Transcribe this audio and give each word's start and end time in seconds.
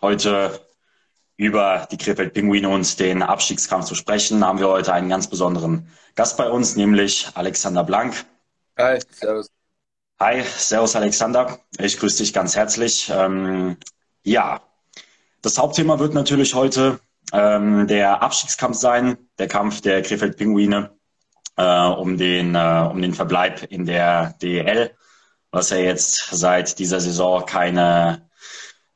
Heute 0.00 0.60
über 1.36 1.88
die 1.90 1.96
Krefeld 1.96 2.34
Pinguine 2.34 2.68
und 2.68 3.00
den 3.00 3.22
Abstiegskampf 3.22 3.86
zu 3.86 3.94
sprechen, 3.94 4.44
haben 4.44 4.58
wir 4.58 4.68
heute 4.68 4.92
einen 4.92 5.08
ganz 5.08 5.28
besonderen 5.28 5.88
Gast 6.14 6.36
bei 6.36 6.48
uns, 6.48 6.76
nämlich 6.76 7.28
Alexander 7.34 7.84
Blank. 7.84 8.24
Hi, 8.78 8.98
servus. 9.10 9.48
Hi, 10.20 10.42
servus 10.42 10.94
Alexander. 10.94 11.58
Ich 11.78 11.98
grüße 11.98 12.18
dich 12.18 12.32
ganz 12.32 12.54
herzlich. 12.54 13.10
Ähm, 13.12 13.76
ja, 14.22 14.62
das 15.40 15.58
Hauptthema 15.58 15.98
wird 15.98 16.14
natürlich 16.14 16.54
heute 16.54 17.00
ähm, 17.32 17.86
der 17.88 18.22
Abstiegskampf 18.22 18.76
sein, 18.76 19.18
der 19.38 19.48
Kampf 19.48 19.80
der 19.80 20.02
Krefeld 20.02 20.36
Pinguine 20.36 20.90
äh, 21.56 21.86
um, 21.86 22.16
den, 22.16 22.54
äh, 22.54 22.88
um 22.90 23.00
den 23.02 23.14
Verbleib 23.14 23.64
in 23.70 23.86
der 23.86 24.34
DEL, 24.40 24.94
was 25.50 25.70
ja 25.70 25.78
jetzt 25.78 26.28
seit 26.30 26.78
dieser 26.78 27.00
Saison 27.00 27.44
keine, 27.44 28.28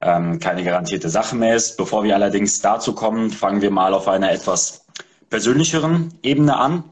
ähm, 0.00 0.38
keine 0.38 0.64
garantierte 0.64 1.08
Sache 1.08 1.36
mehr 1.36 1.56
ist. 1.56 1.76
Bevor 1.76 2.04
wir 2.04 2.14
allerdings 2.14 2.60
dazu 2.60 2.94
kommen, 2.94 3.30
fangen 3.30 3.62
wir 3.62 3.70
mal 3.70 3.94
auf 3.94 4.08
einer 4.08 4.30
etwas 4.30 4.84
persönlicheren 5.30 6.18
Ebene 6.22 6.56
an. 6.56 6.84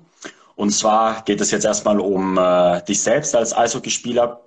Und 0.57 0.71
zwar 0.71 1.23
geht 1.23 1.41
es 1.41 1.51
jetzt 1.51 1.65
erstmal 1.65 2.01
um 2.01 2.39
äh, 2.39 2.83
dich 2.83 3.03
selbst 3.03 3.35
als 3.35 3.57
Eishockeyspieler, 3.57 4.41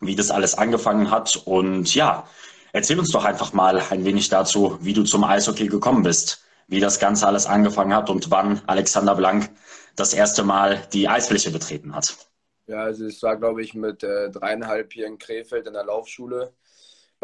wie 0.00 0.16
das 0.16 0.30
alles 0.30 0.56
angefangen 0.58 1.10
hat. 1.10 1.36
Und 1.44 1.94
ja, 1.94 2.26
erzähl 2.72 2.98
uns 2.98 3.10
doch 3.10 3.24
einfach 3.24 3.52
mal 3.52 3.80
ein 3.90 4.04
wenig 4.04 4.28
dazu, 4.28 4.78
wie 4.80 4.92
du 4.92 5.04
zum 5.04 5.24
Eishockey 5.24 5.68
gekommen 5.68 6.02
bist, 6.02 6.44
wie 6.66 6.80
das 6.80 6.98
Ganze 6.98 7.26
alles 7.26 7.46
angefangen 7.46 7.94
hat 7.94 8.10
und 8.10 8.30
wann 8.30 8.60
Alexander 8.66 9.14
Blank 9.14 9.50
das 9.96 10.12
erste 10.12 10.42
Mal 10.42 10.82
die 10.92 11.08
Eisfläche 11.08 11.50
betreten 11.50 11.94
hat. 11.94 12.16
Ja, 12.66 12.82
also 12.82 13.06
es 13.06 13.22
war, 13.22 13.36
glaube 13.36 13.62
ich, 13.62 13.74
mit 13.74 14.02
äh, 14.02 14.30
dreieinhalb 14.30 14.92
hier 14.92 15.06
in 15.06 15.18
Krefeld 15.18 15.66
in 15.66 15.74
der 15.74 15.84
Laufschule 15.84 16.52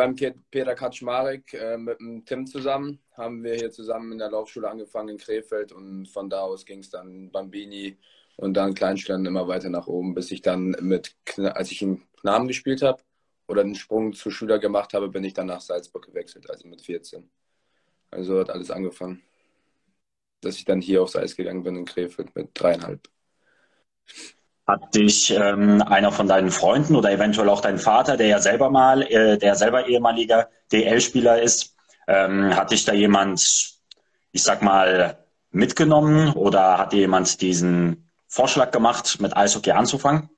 beim 0.00 0.16
Peter 0.16 0.74
Kaczmarek 0.74 1.52
äh, 1.52 1.76
mit 1.76 2.00
dem 2.00 2.24
Tim 2.24 2.46
zusammen. 2.46 3.00
Haben 3.18 3.44
wir 3.44 3.54
hier 3.56 3.70
zusammen 3.70 4.12
in 4.12 4.18
der 4.18 4.30
Laufschule 4.30 4.66
angefangen 4.66 5.10
in 5.10 5.18
Krefeld 5.18 5.72
und 5.72 6.06
von 6.06 6.30
da 6.30 6.40
aus 6.40 6.64
ging 6.64 6.78
es 6.78 6.88
dann 6.88 7.30
Bambini 7.30 7.98
und 8.36 8.54
dann 8.54 8.72
Kleinstellen 8.72 9.26
immer 9.26 9.46
weiter 9.46 9.68
nach 9.68 9.88
oben, 9.88 10.14
bis 10.14 10.30
ich 10.30 10.40
dann 10.40 10.70
mit, 10.80 11.14
als 11.36 11.70
ich 11.70 11.82
in 11.82 12.00
Namen 12.22 12.48
gespielt 12.48 12.80
habe 12.80 13.02
oder 13.46 13.62
den 13.62 13.74
Sprung 13.74 14.14
zu 14.14 14.30
Schüler 14.30 14.58
gemacht 14.58 14.94
habe, 14.94 15.10
bin 15.10 15.22
ich 15.22 15.34
dann 15.34 15.48
nach 15.48 15.60
Salzburg 15.60 16.06
gewechselt, 16.06 16.48
also 16.48 16.66
mit 16.66 16.80
14. 16.80 17.30
Also 18.10 18.40
hat 18.40 18.48
alles 18.48 18.70
angefangen, 18.70 19.22
dass 20.40 20.56
ich 20.56 20.64
dann 20.64 20.80
hier 20.80 21.02
aufs 21.02 21.16
Eis 21.16 21.36
gegangen 21.36 21.62
bin 21.62 21.76
in 21.76 21.84
Krefeld 21.84 22.34
mit 22.34 22.52
dreieinhalb. 22.54 23.06
Hat 24.70 24.94
dich 24.94 25.32
ähm, 25.32 25.82
einer 25.82 26.12
von 26.12 26.28
deinen 26.28 26.52
Freunden 26.52 26.94
oder 26.94 27.10
eventuell 27.10 27.48
auch 27.48 27.60
dein 27.60 27.76
Vater, 27.76 28.16
der 28.16 28.28
ja 28.28 28.38
selber 28.38 28.70
mal, 28.70 29.02
äh, 29.02 29.36
der 29.36 29.56
selber 29.56 29.88
ehemaliger 29.88 30.48
DL-Spieler 30.70 31.42
ist, 31.42 31.74
ähm, 32.06 32.54
hat 32.54 32.70
dich 32.70 32.84
da 32.84 32.92
jemand, 32.92 33.40
ich 34.30 34.42
sag 34.44 34.62
mal, 34.62 35.18
mitgenommen 35.50 36.34
oder 36.34 36.78
hat 36.78 36.92
dir 36.92 37.00
jemand 37.00 37.40
diesen 37.40 38.08
Vorschlag 38.28 38.70
gemacht, 38.70 39.20
mit 39.20 39.36
Eishockey 39.36 39.72
anzufangen? 39.72 40.30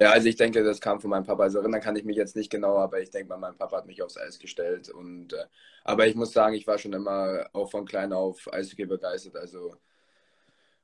Ja, 0.00 0.10
also 0.10 0.26
ich 0.26 0.34
denke, 0.34 0.64
das 0.64 0.80
kam 0.80 1.00
von 1.00 1.10
meinem 1.10 1.24
Papa. 1.24 1.44
Also 1.44 1.60
erinnern 1.60 1.80
kann 1.80 1.94
ich 1.94 2.04
mich 2.04 2.16
jetzt 2.16 2.34
nicht 2.34 2.50
genau, 2.50 2.78
aber 2.78 3.00
ich 3.00 3.10
denke 3.10 3.28
mal, 3.28 3.38
mein 3.38 3.56
Papa 3.56 3.76
hat 3.76 3.86
mich 3.86 4.02
aufs 4.02 4.18
Eis 4.18 4.40
gestellt. 4.40 4.90
Und, 4.90 5.32
äh, 5.32 5.44
aber 5.84 6.08
ich 6.08 6.16
muss 6.16 6.32
sagen, 6.32 6.56
ich 6.56 6.66
war 6.66 6.78
schon 6.78 6.92
immer 6.92 7.46
auch 7.52 7.70
von 7.70 7.86
klein 7.86 8.12
auf 8.12 8.52
Eishockey 8.52 8.84
begeistert. 8.84 9.36
Also 9.36 9.76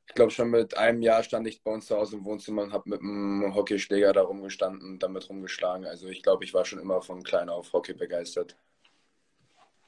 ich 0.08 0.14
glaube, 0.14 0.31
schon 0.31 0.50
mit 0.50 0.77
einem 0.77 1.00
Jahr 1.03 1.22
stand 1.22 1.47
ich 1.47 1.62
bei 1.62 1.70
uns 1.70 1.86
zu 1.86 1.97
Hause 1.97 2.17
im 2.17 2.25
Wohnzimmer 2.25 2.62
und 2.62 2.72
habe 2.72 2.91
mit 2.91 3.00
einem 3.00 3.55
Hockeyschläger 3.55 4.12
da 4.12 4.22
rumgestanden 4.22 4.92
und 4.92 5.03
damit 5.03 5.28
rumgeschlagen. 5.28 5.86
Also 5.86 6.09
ich 6.09 6.22
glaube, 6.22 6.44
ich 6.44 6.53
war 6.53 6.64
schon 6.64 6.78
immer 6.78 7.00
von 7.03 7.22
klein 7.22 7.48
auf 7.48 7.72
Hockey 7.72 7.94
begeistert. 7.94 8.56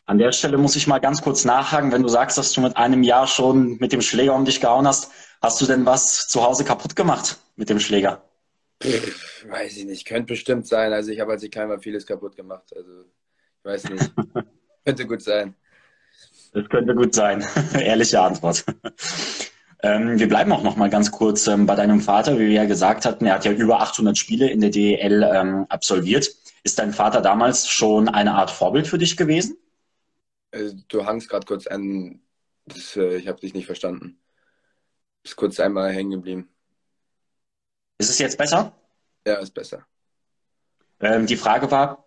An 0.07 0.19
der 0.19 0.33
Stelle 0.33 0.59
muss 0.59 0.77
ich 0.77 0.87
mal 0.87 0.99
ganz 0.99 1.23
kurz 1.23 1.45
nachhaken, 1.45 1.91
wenn 1.91 2.03
du 2.03 2.09
sagst, 2.09 2.37
dass 2.37 2.53
du 2.53 2.61
mit 2.61 2.77
einem 2.77 3.03
Jahr 3.03 3.27
schon 3.27 3.79
mit 3.79 3.93
dem 3.93 4.03
Schläger 4.03 4.35
um 4.35 4.45
dich 4.45 4.61
gehauen 4.61 4.87
hast, 4.87 5.11
hast 5.41 5.61
du 5.61 5.67
denn 5.67 5.87
was 5.87 6.29
zu 6.29 6.43
Hause 6.43 6.65
kaputt 6.65 6.95
gemacht 6.95 7.39
mit 7.57 7.71
dem 7.71 7.81
Schläger? 7.81 8.23
Pff, 8.83 9.47
weiß 9.49 9.79
ich 9.79 9.85
nicht, 9.87 10.07
könnte 10.07 10.35
bestimmt 10.35 10.67
sein. 10.67 10.93
Also 10.93 11.11
ich 11.11 11.21
habe 11.21 11.33
als 11.33 11.43
ich 11.43 11.51
klein 11.51 11.71
war 11.71 11.79
vieles 11.79 12.07
kaputt 12.07 12.37
gemacht. 12.37 12.75
Also 12.77 13.03
ich 13.03 13.65
weiß 13.65 13.85
nicht. 13.91 14.13
könnte 14.85 15.07
gut 15.07 15.23
sein. 15.23 15.55
Das 16.53 16.69
könnte 16.69 16.95
gut 16.95 17.15
sein. 17.15 17.45
Ehrliche 17.75 18.21
Antwort. 18.21 18.65
Ähm, 19.85 20.19
wir 20.19 20.29
bleiben 20.29 20.51
auch 20.51 20.63
noch 20.63 20.77
mal 20.77 20.89
ganz 20.89 21.11
kurz 21.11 21.47
ähm, 21.47 21.67
bei 21.67 21.75
deinem 21.75 22.01
Vater, 22.01 22.39
wie 22.39 22.47
wir 22.47 22.55
ja 22.55 22.65
gesagt 22.65 23.05
hatten. 23.05 23.27
Er 23.27 23.35
hat 23.35 23.45
ja 23.45 23.53
über 23.53 23.83
800 23.83 24.17
Spiele 24.17 24.49
in 24.49 24.63
der 24.63 24.71
DEL 24.71 25.23
ähm, 25.23 25.67
absolviert. 25.69 26.27
Ist 26.63 26.79
dein 26.79 26.95
Vater 26.95 27.21
damals 27.21 27.69
schon 27.69 28.09
eine 28.09 28.33
Art 28.33 28.51
Vorbild 28.51 28.87
für 28.87 28.97
dich 28.97 29.19
gewesen? 29.19 29.59
Also, 30.53 30.75
du 30.89 31.05
hangst 31.05 31.29
gerade 31.29 31.45
kurz 31.45 31.67
an, 31.67 32.23
das, 32.65 32.97
äh, 32.97 33.17
ich 33.17 33.29
habe 33.29 33.39
dich 33.41 33.53
nicht 33.53 33.67
verstanden. 33.67 34.19
Ist 35.23 35.37
kurz 35.37 35.61
einmal 35.61 35.93
hängen 35.93 36.13
geblieben. 36.13 36.49
Ist 37.99 38.09
es 38.09 38.19
jetzt 38.19 38.39
besser? 38.39 38.73
Ja, 39.27 39.35
ist 39.35 39.53
besser. 39.53 39.85
Ähm, 41.01 41.27
die 41.27 41.37
Frage 41.37 41.71
war, 41.71 42.07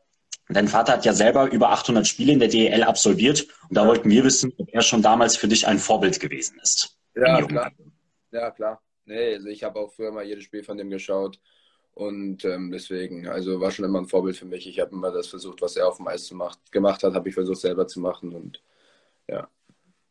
dein 0.50 0.68
Vater 0.68 0.94
hat 0.94 1.06
ja 1.06 1.14
selber 1.14 1.52
über 1.52 1.70
800 1.70 2.08
Spiele 2.08 2.34
in 2.34 2.40
der 2.40 2.50
DEL 2.50 2.82
absolviert 2.82 3.48
und 3.70 3.78
da 3.78 3.84
ja. 3.84 3.88
wollten 3.88 4.10
wir 4.10 4.24
wissen, 4.24 4.52
ob 4.58 4.68
er 4.74 4.82
schon 4.82 5.04
damals 5.04 5.38
für 5.38 5.48
dich 5.48 5.68
ein 5.68 5.78
Vorbild 5.78 6.20
gewesen 6.20 6.58
ist. 6.64 6.97
Ja, 7.18 7.42
klar. 7.42 7.72
Ja, 8.32 8.52
klar. 8.52 8.82
Nee, 9.06 9.36
also 9.36 9.48
ich 9.48 9.64
habe 9.64 9.80
auch 9.80 9.92
früher 9.94 10.12
mal 10.12 10.26
jedes 10.26 10.44
Spiel 10.44 10.64
von 10.64 10.78
dem 10.78 10.90
geschaut 10.90 11.40
und 11.94 12.44
ähm, 12.46 12.72
deswegen, 12.72 13.28
also 13.28 13.60
war 13.62 13.72
schon 13.72 13.86
immer 13.86 14.00
ein 14.00 14.08
Vorbild 14.08 14.38
für 14.38 14.46
mich. 14.46 14.68
Ich 14.68 14.80
habe 14.80 14.92
immer 14.92 15.12
das 15.12 15.28
versucht, 15.28 15.62
was 15.62 15.76
er 15.78 15.88
auf 15.88 15.98
dem 15.98 16.08
Eis 16.08 16.30
macht, 16.32 16.72
gemacht 16.72 17.04
hat, 17.04 17.14
habe 17.14 17.30
ich 17.30 17.36
versucht 17.36 17.62
selber 17.62 17.88
zu 17.88 18.00
machen 18.00 18.34
und 18.34 18.62
ja. 19.28 19.48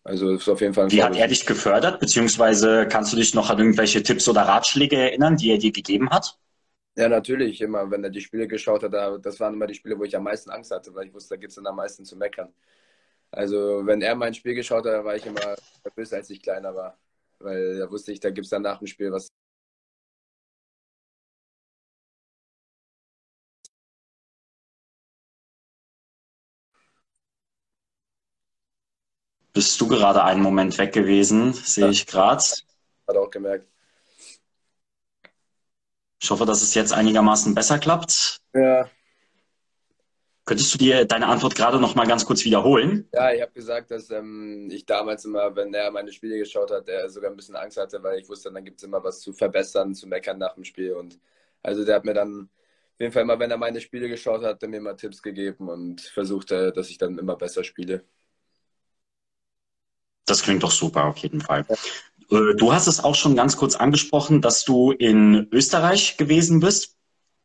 Also 0.03 0.31
ist 0.31 0.49
auf 0.49 0.61
jeden 0.61 0.73
Fall 0.73 0.85
ein 0.85 0.93
Wie 0.93 1.03
hat 1.03 1.17
er 1.17 1.27
dich 1.27 1.47
gefördert, 1.47 1.99
beziehungsweise 1.99 2.87
kannst 2.87 3.13
du 3.13 3.17
dich 3.17 3.35
noch 3.35 3.51
an 3.51 3.59
irgendwelche 3.59 4.03
Tipps 4.03 4.29
oder 4.29 4.43
Ratschläge 4.43 4.97
erinnern, 4.97 5.37
die 5.37 5.51
er 5.51 5.59
dir 5.59 5.73
gegeben 5.73 6.11
hat? 6.11 6.39
Ja, 6.97 7.09
natürlich, 7.09 7.61
immer, 7.61 7.91
wenn 7.91 8.05
er 8.05 8.11
die 8.11 8.21
Spiele 8.21 8.47
geschaut 8.47 8.83
hat, 8.83 8.93
das 9.25 9.39
waren 9.41 9.55
immer 9.55 9.67
die 9.67 9.75
Spiele, 9.75 9.99
wo 9.99 10.05
ich 10.05 10.17
am 10.17 10.23
meisten 10.23 10.51
Angst 10.51 10.71
hatte, 10.71 10.95
weil 10.95 11.09
ich 11.09 11.13
wusste, 11.13 11.35
da 11.35 11.41
gibt 11.41 11.51
es 11.51 11.57
dann 11.57 11.67
am 11.67 11.77
meisten 11.77 12.05
zu 12.05 12.17
meckern. 12.17 12.55
Also, 13.37 13.85
wenn 13.85 14.01
er 14.01 14.15
mein 14.15 14.33
Spiel 14.33 14.55
geschaut 14.55 14.87
hat, 14.87 15.05
war 15.05 15.15
ich 15.15 15.27
immer 15.27 15.55
nervös, 15.85 16.11
als 16.15 16.31
ich 16.31 16.41
kleiner 16.41 16.75
war. 16.75 16.99
Weil 17.39 17.79
da 17.79 17.91
wusste 17.91 18.11
ich, 18.13 18.19
da 18.19 18.31
gibt 18.31 18.47
es 18.47 18.51
dann 18.51 18.63
nach 18.63 18.79
dem 18.79 18.87
Spiel 18.87 19.13
was 19.13 19.29
Bist 29.53 29.79
du 29.81 29.87
gerade 29.87 30.25
einen 30.25 30.43
Moment 30.43 30.79
weg 30.79 30.93
gewesen, 30.95 31.53
sehe 31.53 31.89
ich 31.89 32.07
gerade. 32.07 32.43
Hat 33.07 33.17
auch 33.17 33.31
gemerkt. 33.31 33.67
Ich 36.23 36.31
hoffe, 36.31 36.47
dass 36.47 36.63
es 36.63 36.75
jetzt 36.75 36.93
einigermaßen 36.93 37.55
besser 37.55 37.79
klappt. 37.79 38.39
Ja. 38.55 38.91
Könntest 40.47 40.73
du 40.73 40.79
dir 40.79 41.05
deine 41.05 41.27
Antwort 41.27 41.57
gerade 41.57 41.81
noch 41.81 41.97
mal 41.97 42.07
ganz 42.07 42.25
kurz 42.25 42.45
wiederholen? 42.45 43.09
Ja, 43.13 43.33
ich 43.33 43.43
habe 43.43 43.51
gesagt, 43.53 43.91
dass 43.91 44.11
ähm, 44.11 44.69
ich 44.71 44.87
damals 44.87 45.25
immer, 45.25 45.57
wenn 45.57 45.75
er 45.75 45.91
meine 45.91 46.13
Spiele 46.13 46.39
geschaut 46.39 46.71
hat, 46.71 46.89
er 46.89 47.11
sogar 47.11 47.31
ein 47.33 47.37
bisschen 47.37 47.57
Angst 47.57 47.77
hatte, 47.77 48.01
weil 48.05 48.21
ich 48.21 48.29
wusste, 48.29 48.53
dann 48.53 48.65
gibt 48.65 48.79
es 48.79 48.85
immer 48.85 49.03
was 49.03 49.21
zu 49.21 49.33
verbessern, 49.33 49.93
zu 49.93 50.07
meckern 50.07 50.39
nach 50.39 50.55
dem 50.55 50.63
Spiel. 50.63 50.93
Und 50.93 51.19
also 51.63 51.85
der 51.85 51.97
hat 51.97 52.05
mir 52.05 52.15
dann 52.15 52.49
auf 52.95 53.01
jeden 53.01 53.13
Fall 53.13 53.23
immer, 53.23 53.41
wenn 53.41 53.51
er 53.51 53.57
meine 53.59 53.81
Spiele 53.81 54.09
geschaut 54.09 54.45
hat, 54.45 54.63
mir 54.63 54.77
immer 54.77 54.97
Tipps 54.97 55.21
gegeben 55.21 55.69
und 55.69 56.01
versuchte, 56.01 56.73
dass 56.73 56.91
ich 56.91 56.99
dann 56.99 57.19
immer 57.19 57.35
besser 57.35 57.65
spiele. 57.65 58.05
Das 60.27 60.43
klingt 60.43 60.63
doch 60.63 60.71
super, 60.71 61.07
auf 61.07 61.19
jeden 61.19 61.41
Fall. 61.41 61.67
Ja. 61.69 61.77
Äh, 62.31 62.55
du 62.57 62.73
hast 62.73 62.87
es 62.87 63.03
auch 63.03 63.15
schon 63.15 63.37
ganz 63.37 63.57
kurz 63.57 63.77
angesprochen, 63.77 64.43
dass 64.43 64.65
du 64.65 64.93
in 64.93 65.49
Österreich 65.53 66.17
gewesen 66.17 66.61
bist. 66.61 66.96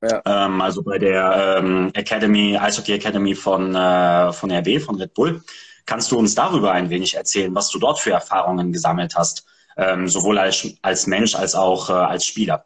Ja. 0.01 0.23
Ähm, 0.25 0.61
also 0.61 0.83
bei 0.83 0.97
der 0.99 1.57
ähm, 1.59 1.91
Academy, 1.93 2.57
Eishockey 2.57 2.93
Academy 2.93 3.35
von, 3.35 3.75
äh, 3.75 4.31
von 4.33 4.51
RB, 4.51 4.79
von 4.81 4.95
Red 4.95 5.13
Bull. 5.13 5.43
Kannst 5.85 6.11
du 6.11 6.17
uns 6.19 6.35
darüber 6.35 6.71
ein 6.71 6.89
wenig 6.89 7.15
erzählen, 7.15 7.53
was 7.55 7.69
du 7.69 7.79
dort 7.79 7.99
für 7.99 8.11
Erfahrungen 8.11 8.71
gesammelt 8.71 9.15
hast, 9.15 9.45
ähm, 9.77 10.07
sowohl 10.07 10.37
als, 10.37 10.67
als 10.81 11.07
Mensch 11.07 11.35
als 11.35 11.55
auch 11.55 11.89
äh, 11.89 11.93
als 11.93 12.25
Spieler? 12.25 12.65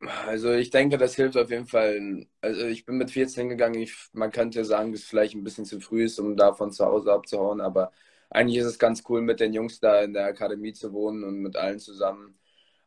Also 0.00 0.52
ich 0.52 0.68
denke, 0.70 0.98
das 0.98 1.14
hilft 1.14 1.36
auf 1.36 1.50
jeden 1.50 1.66
Fall. 1.66 2.26
Also 2.42 2.66
ich 2.66 2.84
bin 2.84 2.96
mit 2.98 3.10
14 3.10 3.48
gegangen. 3.48 3.80
Ich, 3.80 3.94
man 4.12 4.30
könnte 4.30 4.64
sagen, 4.64 4.92
dass 4.92 5.00
es 5.02 5.06
vielleicht 5.06 5.34
ein 5.34 5.44
bisschen 5.44 5.64
zu 5.64 5.80
früh 5.80 6.04
ist, 6.04 6.18
um 6.18 6.36
da 6.36 6.52
von 6.52 6.72
zu 6.72 6.84
Hause 6.84 7.12
abzuhauen, 7.12 7.60
aber 7.60 7.90
eigentlich 8.30 8.58
ist 8.58 8.66
es 8.66 8.78
ganz 8.78 9.02
cool, 9.08 9.22
mit 9.22 9.40
den 9.40 9.54
Jungs 9.54 9.80
da 9.80 10.02
in 10.02 10.12
der 10.12 10.26
Akademie 10.26 10.72
zu 10.72 10.92
wohnen 10.92 11.24
und 11.24 11.40
mit 11.40 11.56
allen 11.56 11.78
zusammen. 11.78 12.38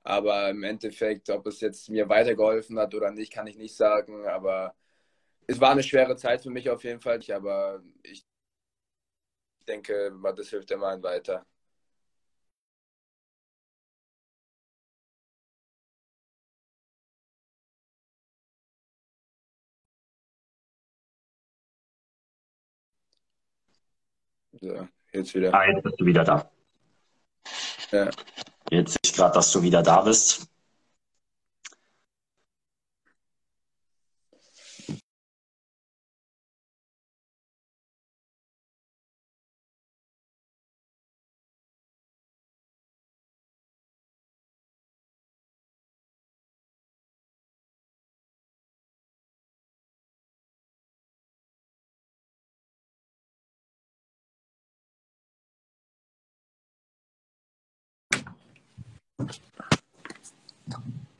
Aber 0.07 0.49
im 0.49 0.63
Endeffekt, 0.63 1.29
ob 1.29 1.47
es 1.47 1.59
jetzt 1.61 1.89
mir 1.89 2.07
weitergeholfen 2.09 2.79
hat 2.79 2.95
oder 2.95 3.11
nicht, 3.11 3.33
kann 3.33 3.47
ich 3.47 3.57
nicht 3.57 3.75
sagen. 3.75 4.25
Aber 4.27 4.73
es 5.47 5.59
war 5.61 5.71
eine 5.71 5.83
schwere 5.83 6.17
Zeit 6.17 6.43
für 6.43 6.51
mich 6.51 6.69
auf 6.69 6.83
jeden 6.85 7.01
Fall. 7.01 7.19
Aber 7.33 7.81
ich 8.03 8.25
denke, 9.67 10.11
das 10.35 10.49
hilft 10.49 10.71
immer 10.71 11.01
weiter. 11.03 11.45
So, 24.61 24.87
jetzt 25.13 25.33
wieder. 25.35 25.53
Ah, 25.53 25.65
jetzt 25.65 25.83
bist 25.83 25.99
du 25.99 26.05
wieder 26.05 26.23
da. 26.23 26.49
Ja. 27.91 28.09
Jetzt 28.71 28.97
ich 29.03 29.13
gerade, 29.13 29.33
dass 29.33 29.51
du 29.51 29.61
wieder 29.61 29.83
da 29.83 30.01
bist. 30.01 30.47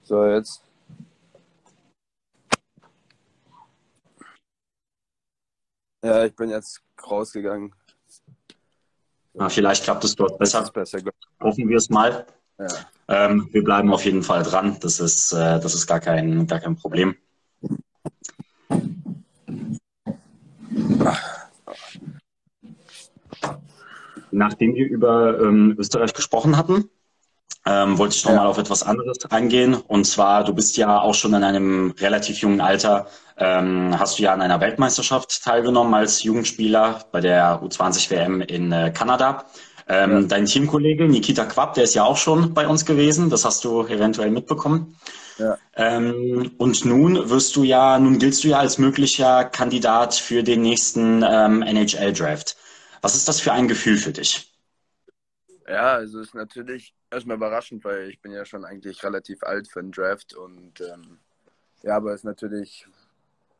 So, 0.03 0.25
jetzt. 0.25 0.61
Ja, 6.03 6.25
ich 6.25 6.35
bin 6.35 6.49
jetzt 6.49 6.81
rausgegangen. 7.09 7.73
Na, 9.33 9.49
vielleicht 9.49 9.83
klappt 9.83 10.03
es 10.03 10.15
dort 10.15 10.39
besser. 10.39 10.69
besser 10.71 10.99
Hoffen 11.41 11.67
wir 11.67 11.77
es 11.77 11.89
mal. 11.89 12.25
Ja. 12.57 12.67
Ähm, 13.09 13.49
wir 13.51 13.63
bleiben 13.63 13.93
auf 13.93 14.05
jeden 14.05 14.23
Fall 14.23 14.43
dran. 14.43 14.77
Das 14.79 14.99
ist, 14.99 15.31
äh, 15.33 15.59
das 15.59 15.75
ist 15.75 15.85
gar, 15.85 15.99
kein, 15.99 16.47
gar 16.47 16.59
kein 16.59 16.75
Problem. 16.75 17.15
Nachdem 24.31 24.75
wir 24.75 24.87
über 24.87 25.39
ähm, 25.39 25.75
Österreich 25.77 26.13
gesprochen 26.13 26.57
hatten, 26.57 26.89
ähm, 27.67 27.97
wollte 27.97 28.15
ich 28.15 28.23
noch 28.23 28.31
ja. 28.31 28.37
mal 28.37 28.47
auf 28.47 28.57
etwas 28.57 28.83
anderes 28.83 29.17
eingehen. 29.29 29.75
Und 29.75 30.05
zwar, 30.05 30.43
du 30.43 30.53
bist 30.53 30.77
ja 30.77 31.01
auch 31.01 31.13
schon 31.13 31.33
in 31.33 31.43
einem 31.43 31.93
relativ 31.99 32.39
jungen 32.39 32.61
Alter, 32.61 33.07
ähm, 33.37 33.97
hast 33.99 34.17
du 34.17 34.23
ja 34.23 34.33
an 34.33 34.41
einer 34.41 34.61
Weltmeisterschaft 34.61 35.43
teilgenommen 35.43 35.93
als 35.93 36.23
Jugendspieler 36.23 37.05
bei 37.11 37.21
der 37.21 37.61
U20 37.61 38.09
WM 38.09 38.41
in 38.41 38.71
äh, 38.71 38.91
Kanada. 38.91 39.45
Ähm, 39.89 40.11
ja. 40.11 40.21
Dein 40.27 40.45
Teamkollege 40.45 41.07
Nikita 41.07 41.45
Quapp, 41.45 41.73
der 41.73 41.83
ist 41.83 41.95
ja 41.95 42.03
auch 42.03 42.17
schon 42.17 42.53
bei 42.53 42.67
uns 42.67 42.85
gewesen. 42.85 43.29
Das 43.29 43.45
hast 43.45 43.63
du 43.63 43.85
eventuell 43.85 44.31
mitbekommen. 44.31 44.97
Ja. 45.37 45.57
Ähm, 45.75 46.51
und 46.57 46.83
nun 46.85 47.29
wirst 47.29 47.55
du 47.55 47.63
ja, 47.63 47.99
nun 47.99 48.17
giltst 48.17 48.43
du 48.43 48.49
ja 48.49 48.59
als 48.59 48.77
möglicher 48.77 49.45
Kandidat 49.45 50.15
für 50.15 50.43
den 50.43 50.61
nächsten 50.61 51.23
ähm, 51.27 51.61
NHL-Draft. 51.61 52.57
Was 53.01 53.15
ist 53.15 53.27
das 53.27 53.39
für 53.39 53.51
ein 53.53 53.67
Gefühl 53.67 53.97
für 53.97 54.11
dich? 54.11 54.46
Ja, 55.67 55.95
also 55.95 56.21
ist 56.21 56.33
natürlich 56.33 56.95
erstmal 57.11 57.35
überraschend, 57.37 57.83
weil 57.83 58.09
ich 58.09 58.21
bin 58.21 58.31
ja 58.31 58.45
schon 58.45 58.63
eigentlich 58.63 59.03
relativ 59.03 59.43
alt 59.43 59.67
für 59.67 59.79
einen 59.81 59.91
Draft 59.91 60.33
und 60.33 60.79
ähm, 60.81 61.19
ja, 61.83 61.97
aber 61.97 62.13
es 62.13 62.21
ist 62.21 62.23
natürlich, 62.23 62.87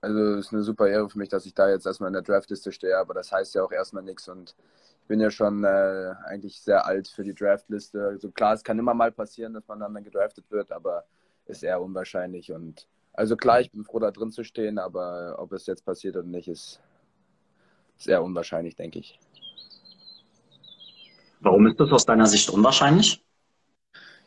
also 0.02 0.36
ist 0.36 0.54
eine 0.54 0.64
super 0.64 0.88
Ehre 0.88 1.10
für 1.10 1.18
mich, 1.18 1.30
dass 1.30 1.46
ich 1.46 1.54
da 1.54 1.70
jetzt 1.70 1.86
erstmal 1.86 2.08
in 2.10 2.14
der 2.14 2.22
Draftliste 2.22 2.72
stehe, 2.72 2.98
aber 2.98 3.14
das 3.14 3.32
heißt 3.32 3.56
ja 3.56 3.64
auch 3.64 3.72
erstmal 3.74 4.04
nichts 4.04 4.30
und 4.30 4.56
ich 5.02 5.08
bin 5.08 5.20
ja 5.20 5.30
schon 5.32 5.64
äh, 5.66 6.14
eigentlich 6.26 6.62
sehr 6.62 6.86
alt 6.86 7.08
für 7.10 7.24
die 7.24 7.36
Draftliste. 7.36 8.06
Also 8.06 8.32
klar, 8.32 8.54
es 8.54 8.64
kann 8.64 8.80
immer 8.80 8.94
mal 8.94 9.12
passieren, 9.12 9.54
dass 9.54 9.68
man 9.68 9.80
dann 9.80 10.04
gedraftet 10.04 10.46
wird, 10.50 10.72
aber 10.72 11.06
ist 11.46 11.64
eher 11.64 11.82
unwahrscheinlich 11.82 12.52
und 12.54 12.88
also 13.14 13.36
klar, 13.36 13.60
ich 13.62 13.72
bin 13.72 13.84
froh, 13.84 14.00
da 14.00 14.12
drin 14.12 14.32
zu 14.32 14.44
stehen, 14.44 14.78
aber 14.78 15.36
ob 15.40 15.52
es 15.54 15.66
jetzt 15.66 15.84
passiert 15.84 16.16
oder 16.16 16.28
nicht, 16.28 16.48
ist 16.48 16.80
sehr 17.98 18.24
unwahrscheinlich, 18.24 18.76
denke 18.76 19.00
ich. 19.00 19.20
Warum 21.40 21.68
ist 21.68 21.80
das 21.80 21.92
aus 21.92 22.06
deiner 22.06 22.28
Sicht 22.28 22.50
unwahrscheinlich? 22.50 23.24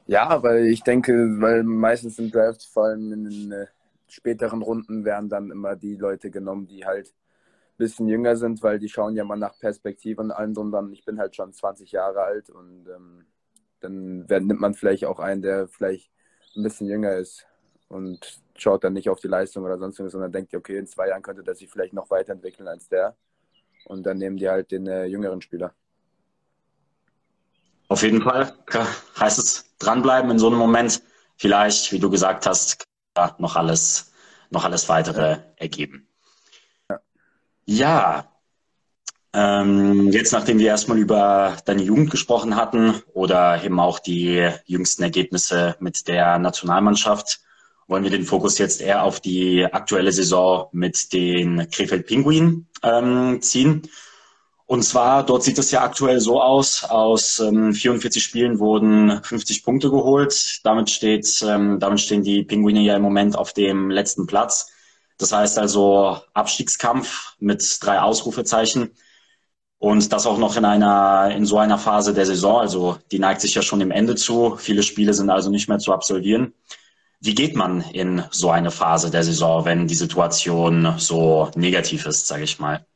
Ja, 0.07 0.43
weil 0.43 0.67
ich 0.67 0.83
denke, 0.83 1.13
weil 1.41 1.63
meistens 1.63 2.19
im 2.19 2.31
Draft, 2.31 2.65
vor 2.67 2.87
allem 2.87 3.13
in 3.13 3.25
den 3.25 3.53
äh, 3.53 3.67
späteren 4.09 4.63
Runden, 4.63 5.05
werden 5.05 5.29
dann 5.29 5.51
immer 5.51 5.77
die 5.77 5.97
Leute 5.97 6.31
genommen, 6.31 6.67
die 6.67 6.85
halt 6.85 7.09
ein 7.09 7.79
bisschen 7.79 8.09
jünger 8.09 8.37
sind, 8.37 8.63
weil 8.63 8.79
die 8.79 8.89
schauen 8.89 9.17
ja 9.17 9.25
mal 9.25 9.37
nach 9.37 9.59
Perspektive 9.59 10.21
und 10.23 10.33
allem 10.33 10.55
drum 10.55 10.73
dann. 10.73 10.93
Ich 10.93 11.05
bin 11.05 11.19
halt 11.21 11.37
schon 11.37 11.53
20 11.53 11.93
Jahre 11.93 12.23
alt 12.23 12.51
und 12.51 12.89
ähm, 12.89 13.27
dann 13.81 14.29
wird, 14.29 14.45
nimmt 14.45 14.61
man 14.61 14.75
vielleicht 14.75 15.05
auch 15.05 15.21
einen, 15.21 15.43
der 15.43 15.69
vielleicht 15.69 16.11
ein 16.57 16.63
bisschen 16.65 16.89
jünger 16.89 17.15
ist 17.17 17.47
und 17.89 18.43
schaut 18.57 18.85
dann 18.85 18.95
nicht 18.95 19.09
auf 19.11 19.21
die 19.21 19.29
Leistung 19.29 19.65
oder 19.65 19.79
sonst 19.79 19.99
irgendwas, 19.99 20.13
sondern 20.13 20.33
denkt, 20.33 20.55
okay, 20.55 20.79
in 20.79 20.87
zwei 20.87 21.09
Jahren 21.09 21.23
könnte 21.23 21.43
der 21.45 21.55
sich 21.55 21.71
vielleicht 21.71 21.93
noch 21.95 22.11
weiterentwickeln 22.11 22.69
als 22.69 22.89
der. 22.89 23.17
Und 23.87 24.05
dann 24.07 24.19
nehmen 24.19 24.37
die 24.39 24.49
halt 24.49 24.71
den 24.73 24.87
äh, 24.87 25.07
jüngeren 25.07 25.41
Spieler. 25.43 25.75
Auf 27.91 28.05
jeden 28.05 28.23
Fall 28.23 28.55
heißt 29.19 29.41
es 29.41 29.75
dranbleiben 29.81 30.31
in 30.31 30.39
so 30.39 30.47
einem 30.47 30.59
Moment. 30.59 31.03
Vielleicht, 31.37 31.91
wie 31.91 31.99
du 31.99 32.09
gesagt 32.09 32.47
hast, 32.47 32.85
noch 33.39 33.57
alles, 33.57 34.13
noch 34.51 34.65
alles 34.65 34.89
weitere 34.89 35.39
ergeben. 35.57 36.07
Ja, 37.65 38.31
ähm, 39.33 40.13
jetzt 40.13 40.31
nachdem 40.33 40.61
wir 40.61 40.69
erstmal 40.69 40.99
über 40.99 41.57
deine 41.65 41.83
Jugend 41.83 42.13
gesprochen 42.13 42.55
hatten 42.55 43.03
oder 43.13 43.65
eben 43.65 43.81
auch 43.81 43.99
die 43.99 44.49
jüngsten 44.67 45.03
Ergebnisse 45.03 45.75
mit 45.81 46.07
der 46.07 46.39
Nationalmannschaft, 46.39 47.41
wollen 47.89 48.05
wir 48.05 48.11
den 48.13 48.25
Fokus 48.25 48.59
jetzt 48.59 48.81
eher 48.81 49.03
auf 49.03 49.19
die 49.19 49.65
aktuelle 49.65 50.13
Saison 50.13 50.69
mit 50.71 51.13
den 51.13 51.69
Krefeld 51.73 52.07
Pinguinen 52.07 52.69
ähm, 52.85 53.43
ziehen. 53.43 53.83
Und 54.71 54.85
zwar, 54.85 55.27
dort 55.27 55.43
sieht 55.43 55.59
es 55.59 55.73
ja 55.73 55.83
aktuell 55.83 56.21
so 56.21 56.41
aus, 56.41 56.85
aus 56.85 57.41
ähm, 57.41 57.75
44 57.75 58.23
Spielen 58.23 58.61
wurden 58.61 59.21
50 59.25 59.65
Punkte 59.65 59.91
geholt. 59.91 60.61
Damit, 60.63 60.91
steht, 60.91 61.27
ähm, 61.45 61.81
damit 61.81 61.99
stehen 61.99 62.23
die 62.23 62.45
Pinguine 62.45 62.81
ja 62.83 62.95
im 62.95 63.03
Moment 63.03 63.37
auf 63.37 63.53
dem 63.53 63.91
letzten 63.91 64.29
Platz. 64.29 64.71
Das 65.19 65.33
heißt 65.33 65.59
also 65.59 66.19
Abstiegskampf 66.35 67.35
mit 67.41 67.79
drei 67.81 68.01
Ausrufezeichen. 68.01 68.91
Und 69.79 70.13
das 70.13 70.27
auch 70.29 70.39
noch 70.39 70.57
in 70.57 70.65
einer, 70.65 71.35
in 71.35 71.47
so 71.47 71.59
einer 71.59 71.77
Phase 71.77 72.15
der 72.15 72.27
Saison. 72.27 72.61
Also 72.61 72.97
die 73.11 73.19
neigt 73.19 73.41
sich 73.41 73.57
ja 73.57 73.63
schon 73.63 73.81
im 73.81 73.91
Ende 73.91 74.15
zu. 74.15 74.57
Viele 74.57 74.85
Spiele 74.85 75.15
sind 75.15 75.31
also 75.31 75.51
nicht 75.51 75.69
mehr 75.69 75.81
zu 75.81 75.93
absolvieren. 75.93 76.55
Wie 77.19 77.35
geht 77.35 77.57
man 77.57 77.81
in 77.81 78.23
so 78.31 78.51
eine 78.51 78.71
Phase 78.71 79.11
der 79.11 79.25
Saison, 79.25 79.65
wenn 79.65 79.89
die 79.89 79.97
Situation 79.97 80.95
so 80.99 81.51
negativ 81.57 82.07
ist, 82.07 82.29
sage 82.29 82.45
ich 82.45 82.61
mal? 82.61 82.87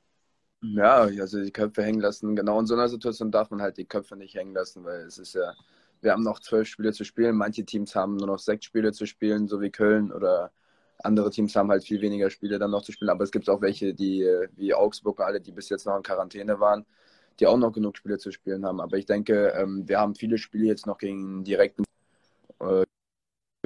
Ja, 0.72 1.02
also 1.02 1.42
die 1.42 1.50
Köpfe 1.52 1.82
hängen 1.82 2.00
lassen. 2.00 2.34
Genau 2.36 2.58
in 2.58 2.66
so 2.66 2.74
einer 2.74 2.88
Situation 2.88 3.30
darf 3.30 3.50
man 3.50 3.60
halt 3.60 3.76
die 3.76 3.84
Köpfe 3.84 4.16
nicht 4.16 4.34
hängen 4.34 4.54
lassen, 4.54 4.84
weil 4.84 5.02
es 5.02 5.18
ist 5.18 5.34
ja, 5.34 5.52
wir 6.00 6.12
haben 6.12 6.22
noch 6.22 6.40
zwölf 6.40 6.68
Spiele 6.68 6.92
zu 6.92 7.04
spielen. 7.04 7.36
Manche 7.36 7.64
Teams 7.64 7.94
haben 7.94 8.16
nur 8.16 8.28
noch 8.28 8.38
sechs 8.38 8.64
Spiele 8.64 8.92
zu 8.92 9.04
spielen, 9.06 9.46
so 9.46 9.60
wie 9.60 9.70
Köln 9.70 10.10
oder 10.10 10.52
andere 11.02 11.30
Teams 11.30 11.54
haben 11.56 11.70
halt 11.70 11.84
viel 11.84 12.00
weniger 12.00 12.30
Spiele 12.30 12.58
dann 12.58 12.70
noch 12.70 12.82
zu 12.82 12.92
spielen. 12.92 13.10
Aber 13.10 13.24
es 13.24 13.30
gibt 13.30 13.48
auch 13.50 13.60
welche, 13.60 13.92
die 13.94 14.24
wie 14.56 14.72
Augsburg 14.74 15.20
alle, 15.20 15.40
die 15.40 15.52
bis 15.52 15.68
jetzt 15.68 15.86
noch 15.86 15.96
in 15.96 16.02
Quarantäne 16.02 16.58
waren, 16.60 16.86
die 17.40 17.46
auch 17.46 17.58
noch 17.58 17.72
genug 17.72 17.96
Spiele 17.98 18.18
zu 18.18 18.30
spielen 18.32 18.64
haben. 18.64 18.80
Aber 18.80 18.96
ich 18.96 19.06
denke, 19.06 19.48
ähm, 19.56 19.86
wir 19.88 20.00
haben 20.00 20.14
viele 20.14 20.38
Spiele 20.38 20.66
jetzt 20.66 20.86
noch 20.86 20.98
gegen 20.98 21.44
direkten 21.44 21.84
äh, 22.60 22.84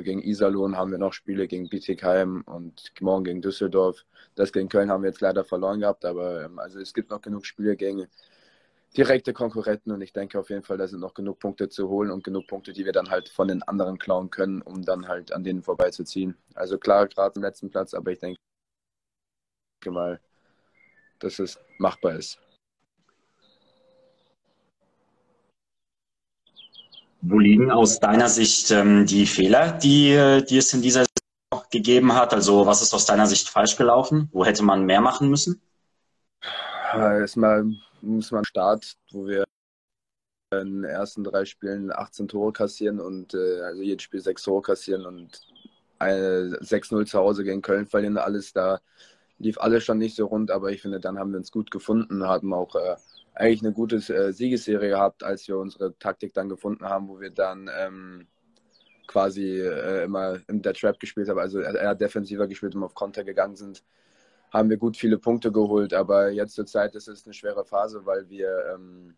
gegen 0.02 0.22
Iserlohn 0.22 0.76
haben 0.76 0.90
wir 0.90 0.98
noch 0.98 1.12
Spiele 1.12 1.48
gegen 1.48 1.68
Bietigheim 1.68 2.42
und 2.46 2.92
morgen 3.00 3.24
gegen 3.24 3.42
Düsseldorf. 3.42 4.04
Das 4.34 4.52
gegen 4.52 4.68
Köln 4.68 4.90
haben 4.90 5.02
wir 5.02 5.10
jetzt 5.10 5.20
leider 5.20 5.44
verloren 5.44 5.80
gehabt, 5.80 6.04
aber 6.04 6.44
ähm, 6.44 6.58
also 6.58 6.80
es 6.80 6.94
gibt 6.94 7.10
noch 7.10 7.20
genug 7.20 7.46
Spiele 7.46 7.76
gegen 7.76 8.06
direkte 8.96 9.32
Konkurrenten 9.32 9.92
und 9.92 10.00
ich 10.00 10.12
denke 10.12 10.38
auf 10.38 10.50
jeden 10.50 10.62
Fall, 10.62 10.78
da 10.78 10.88
sind 10.88 11.00
noch 11.00 11.14
genug 11.14 11.38
Punkte 11.38 11.68
zu 11.68 11.88
holen 11.88 12.10
und 12.10 12.24
genug 12.24 12.46
Punkte, 12.46 12.72
die 12.72 12.84
wir 12.84 12.92
dann 12.92 13.10
halt 13.10 13.28
von 13.28 13.48
den 13.48 13.62
anderen 13.62 13.98
klauen 13.98 14.30
können, 14.30 14.62
um 14.62 14.82
dann 14.84 15.08
halt 15.08 15.32
an 15.32 15.44
denen 15.44 15.62
vorbeizuziehen. 15.62 16.36
Also 16.54 16.78
klar, 16.78 17.06
gerade 17.08 17.36
im 17.36 17.42
letzten 17.42 17.70
Platz, 17.70 17.94
aber 17.94 18.12
ich 18.12 18.18
denke 18.18 18.38
mal, 19.86 20.20
dass 21.18 21.38
es 21.38 21.58
machbar 21.78 22.14
ist. 22.14 22.38
Wo 27.20 27.38
liegen 27.38 27.70
aus 27.70 27.98
deiner 27.98 28.28
Sicht 28.28 28.70
ähm, 28.70 29.06
die 29.06 29.26
Fehler, 29.26 29.72
die, 29.72 30.42
die 30.48 30.56
es 30.56 30.72
in 30.72 30.82
dieser 30.82 31.04
Saison 31.04 31.64
gegeben 31.70 32.14
hat? 32.14 32.32
Also 32.32 32.66
was 32.66 32.82
ist 32.82 32.94
aus 32.94 33.06
deiner 33.06 33.26
Sicht 33.26 33.48
falsch 33.48 33.76
gelaufen? 33.76 34.28
Wo 34.32 34.44
hätte 34.44 34.62
man 34.62 34.84
mehr 34.84 35.00
machen 35.00 35.28
müssen? 35.28 35.60
Erstmal 36.94 37.64
muss 38.00 38.30
man 38.30 38.44
Start, 38.44 38.94
wo 39.10 39.26
wir 39.26 39.44
in 40.52 40.82
den 40.82 40.84
ersten 40.84 41.24
drei 41.24 41.44
Spielen 41.44 41.92
18 41.92 42.28
Tore 42.28 42.52
kassieren 42.52 43.00
und 43.00 43.34
äh, 43.34 43.60
also 43.62 43.82
jedes 43.82 44.04
Spiel 44.04 44.20
sechs 44.20 44.42
Tore 44.42 44.62
kassieren 44.62 45.04
und 45.04 45.42
6-0 46.00 47.06
zu 47.06 47.18
Hause 47.18 47.44
gegen 47.44 47.60
Köln 47.60 47.86
verlieren. 47.86 48.18
Alles 48.18 48.52
da 48.52 48.80
lief 49.38 49.58
alles 49.58 49.84
schon 49.84 49.98
nicht 49.98 50.16
so 50.16 50.26
rund, 50.26 50.50
aber 50.50 50.70
ich 50.70 50.82
finde, 50.82 51.00
dann 51.00 51.18
haben 51.18 51.32
wir 51.32 51.38
uns 51.38 51.50
gut 51.50 51.70
gefunden, 51.70 52.24
haben 52.24 52.54
auch 52.54 52.74
äh, 52.76 52.96
eigentlich 53.34 53.62
eine 53.62 53.72
gute 53.72 53.96
äh, 53.96 54.32
Siegesserie 54.32 54.90
gehabt, 54.90 55.22
als 55.22 55.46
wir 55.48 55.58
unsere 55.58 55.96
Taktik 55.98 56.34
dann 56.34 56.48
gefunden 56.48 56.84
haben, 56.84 57.08
wo 57.08 57.20
wir 57.20 57.30
dann 57.30 57.70
ähm, 57.78 58.26
quasi 59.06 59.60
äh, 59.60 60.04
immer 60.04 60.38
in 60.48 60.62
der 60.62 60.74
Trap 60.74 61.00
gespielt 61.00 61.28
haben, 61.28 61.38
also 61.38 61.60
eher 61.60 61.94
defensiver 61.94 62.46
gespielt 62.46 62.74
und 62.74 62.84
auf 62.84 62.94
Konter 62.94 63.24
gegangen 63.24 63.56
sind. 63.56 63.82
haben 64.52 64.70
wir 64.70 64.78
gut 64.78 64.96
viele 64.96 65.18
Punkte 65.18 65.52
geholt. 65.52 65.94
Aber 65.94 66.30
jetzt 66.30 66.54
zur 66.54 66.66
Zeit 66.66 66.94
ist 66.94 67.08
es 67.08 67.26
eine 67.26 67.34
schwere 67.34 67.64
Phase, 67.64 68.06
weil 68.06 68.28
wir 68.30 68.50
ähm, 68.74 69.16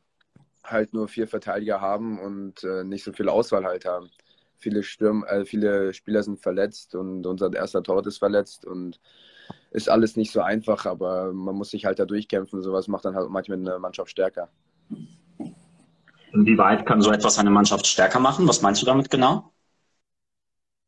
halt 0.64 0.92
nur 0.94 1.08
vier 1.08 1.28
Verteidiger 1.28 1.80
haben 1.80 2.18
und 2.20 2.64
äh, 2.64 2.84
nicht 2.84 3.04
so 3.04 3.12
viel 3.12 3.28
Auswahl 3.28 3.64
halt 3.64 3.84
haben. 3.84 4.10
Viele, 4.58 4.82
Stürm, 4.82 5.24
äh, 5.24 5.44
viele 5.44 5.94
Spieler 5.94 6.22
sind 6.22 6.40
verletzt 6.40 6.94
und 6.94 7.26
unser 7.26 7.52
erster 7.54 7.82
Torwart 7.82 8.06
ist 8.06 8.18
verletzt 8.18 8.64
und 8.64 9.00
ist 9.70 9.88
alles 9.88 10.16
nicht 10.16 10.32
so 10.32 10.40
einfach, 10.40 10.86
aber 10.86 11.32
man 11.32 11.54
muss 11.54 11.70
sich 11.70 11.84
halt 11.84 11.98
da 11.98 12.04
durchkämpfen. 12.04 12.62
Sowas 12.62 12.88
macht 12.88 13.04
dann 13.04 13.14
halt 13.14 13.30
manchmal 13.30 13.58
eine 13.58 13.78
Mannschaft 13.78 14.10
stärker. 14.10 14.48
Inwieweit 16.32 16.86
kann 16.86 17.02
so 17.02 17.10
etwas 17.12 17.38
eine 17.38 17.50
Mannschaft 17.50 17.86
stärker 17.86 18.20
machen? 18.20 18.46
Was 18.48 18.62
meinst 18.62 18.82
du 18.82 18.86
damit 18.86 19.10
genau? 19.10 19.52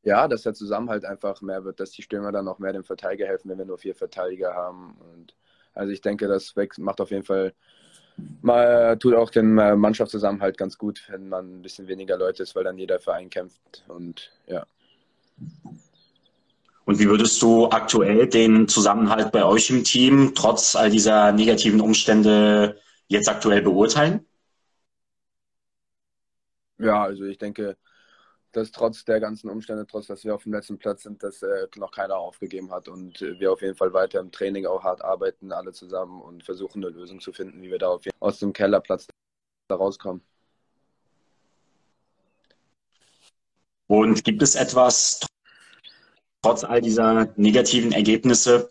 Ja, 0.05 0.27
dass 0.27 0.43
der 0.43 0.55
Zusammenhalt 0.55 1.05
einfach 1.05 1.41
mehr 1.43 1.65
wird, 1.65 1.79
dass 1.79 1.93
die 1.93 2.03
Stürmer 2.03 2.33
dann 2.33 2.49
auch 2.49 2.59
mehr 2.59 2.73
dem 2.73 2.85
Verteidiger 2.85 3.27
helfen, 3.27 3.51
wenn 3.51 3.59
wir 3.59 3.65
nur 3.65 3.79
vier 3.79 3.95
Verteidiger 3.95 4.53
haben. 4.55 4.97
Und 5.13 5.37
also 5.75 5.93
ich 5.93 6.01
denke, 6.01 6.27
das 6.27 6.55
macht 6.79 7.01
auf 7.01 7.11
jeden 7.11 7.25
Fall 7.25 7.55
mal 8.43 8.99
tut 8.99 9.15
auch 9.15 9.31
den 9.31 9.59
äh, 9.59 9.77
Mannschaftszusammenhalt 9.77 10.59
ganz 10.59 10.77
gut, 10.77 11.05
wenn 11.09 11.29
man 11.29 11.59
ein 11.59 11.63
bisschen 11.63 11.89
weniger 11.89 12.19
Leute 12.19 12.43
ist, 12.43 12.55
weil 12.55 12.65
dann 12.65 12.79
jeder 12.79 12.99
Verein 12.99 13.31
kämpft 13.31 13.85
und 13.89 14.33
ja. 14.47 14.67
Und 16.93 16.99
wie 16.99 17.09
würdest 17.09 17.41
du 17.41 17.71
aktuell 17.71 18.27
den 18.27 18.69
Zusammenhalt 18.69 19.33
bei 19.33 19.47
euch 19.47 19.71
im 19.71 19.83
Team 19.83 20.35
trotz 20.35 20.77
all 20.77 20.91
dieser 20.91 21.33
negativen 21.33 21.81
Umstände 21.81 22.79
jetzt 23.09 23.31
aktuell 23.31 23.63
beurteilen? 23.63 24.29
Ja, 26.77 27.03
also 27.03 27.25
ich 27.25 27.39
denke, 27.39 27.79
dass 28.53 28.73
trotz 28.73 29.07
der 29.07 29.21
ganzen 29.21 29.49
Umstände, 29.49 29.87
trotz 29.87 30.09
dass 30.09 30.23
wir 30.25 30.35
auf 30.35 30.43
dem 30.43 30.53
letzten 30.53 30.77
Platz 30.77 31.05
sind, 31.05 31.23
dass 31.23 31.43
äh, 31.43 31.67
noch 31.77 31.93
keiner 31.93 32.17
aufgegeben 32.17 32.71
hat 32.71 32.89
und 32.89 33.23
äh, 33.23 33.41
wir 33.41 33.55
auf 33.55 33.63
jeden 33.63 33.75
Fall 33.75 33.95
weiter 33.95 34.21
im 34.21 34.31
Training 34.31 34.67
auch 34.67 34.85
hart 34.85 35.03
arbeiten, 35.03 35.51
alle 35.51 35.73
zusammen 35.73 36.21
und 36.21 36.45
versuchen 36.45 36.85
eine 36.85 36.93
Lösung 36.93 37.21
zu 37.21 37.33
finden, 37.33 37.63
wie 37.63 37.71
wir 37.71 37.79
da 37.79 37.99
aus 38.21 38.39
dem 38.39 38.53
Kellerplatz 38.53 39.07
da 39.69 39.77
rauskommen. 39.77 40.21
Und 43.87 44.25
gibt 44.25 44.43
es 44.43 44.57
etwas, 44.57 45.27
trotz 46.43 46.65
all 46.65 46.81
dieser 46.81 47.33
negativen 47.37 47.93
Ergebnisse, 47.93 48.71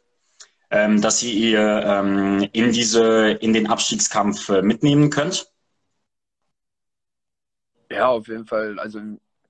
ähm, 0.69 1.01
dass 1.01 1.23
ihr 1.23 1.59
ähm, 1.59 2.47
in 2.53 2.71
diese, 2.71 3.31
in 3.31 3.53
den 3.53 3.67
Abstiegskampf 3.67 4.49
äh, 4.49 4.61
mitnehmen 4.61 5.09
könnt? 5.09 5.51
Ja, 7.89 8.07
auf 8.07 8.27
jeden 8.27 8.45
Fall. 8.45 8.79
Also 8.79 8.99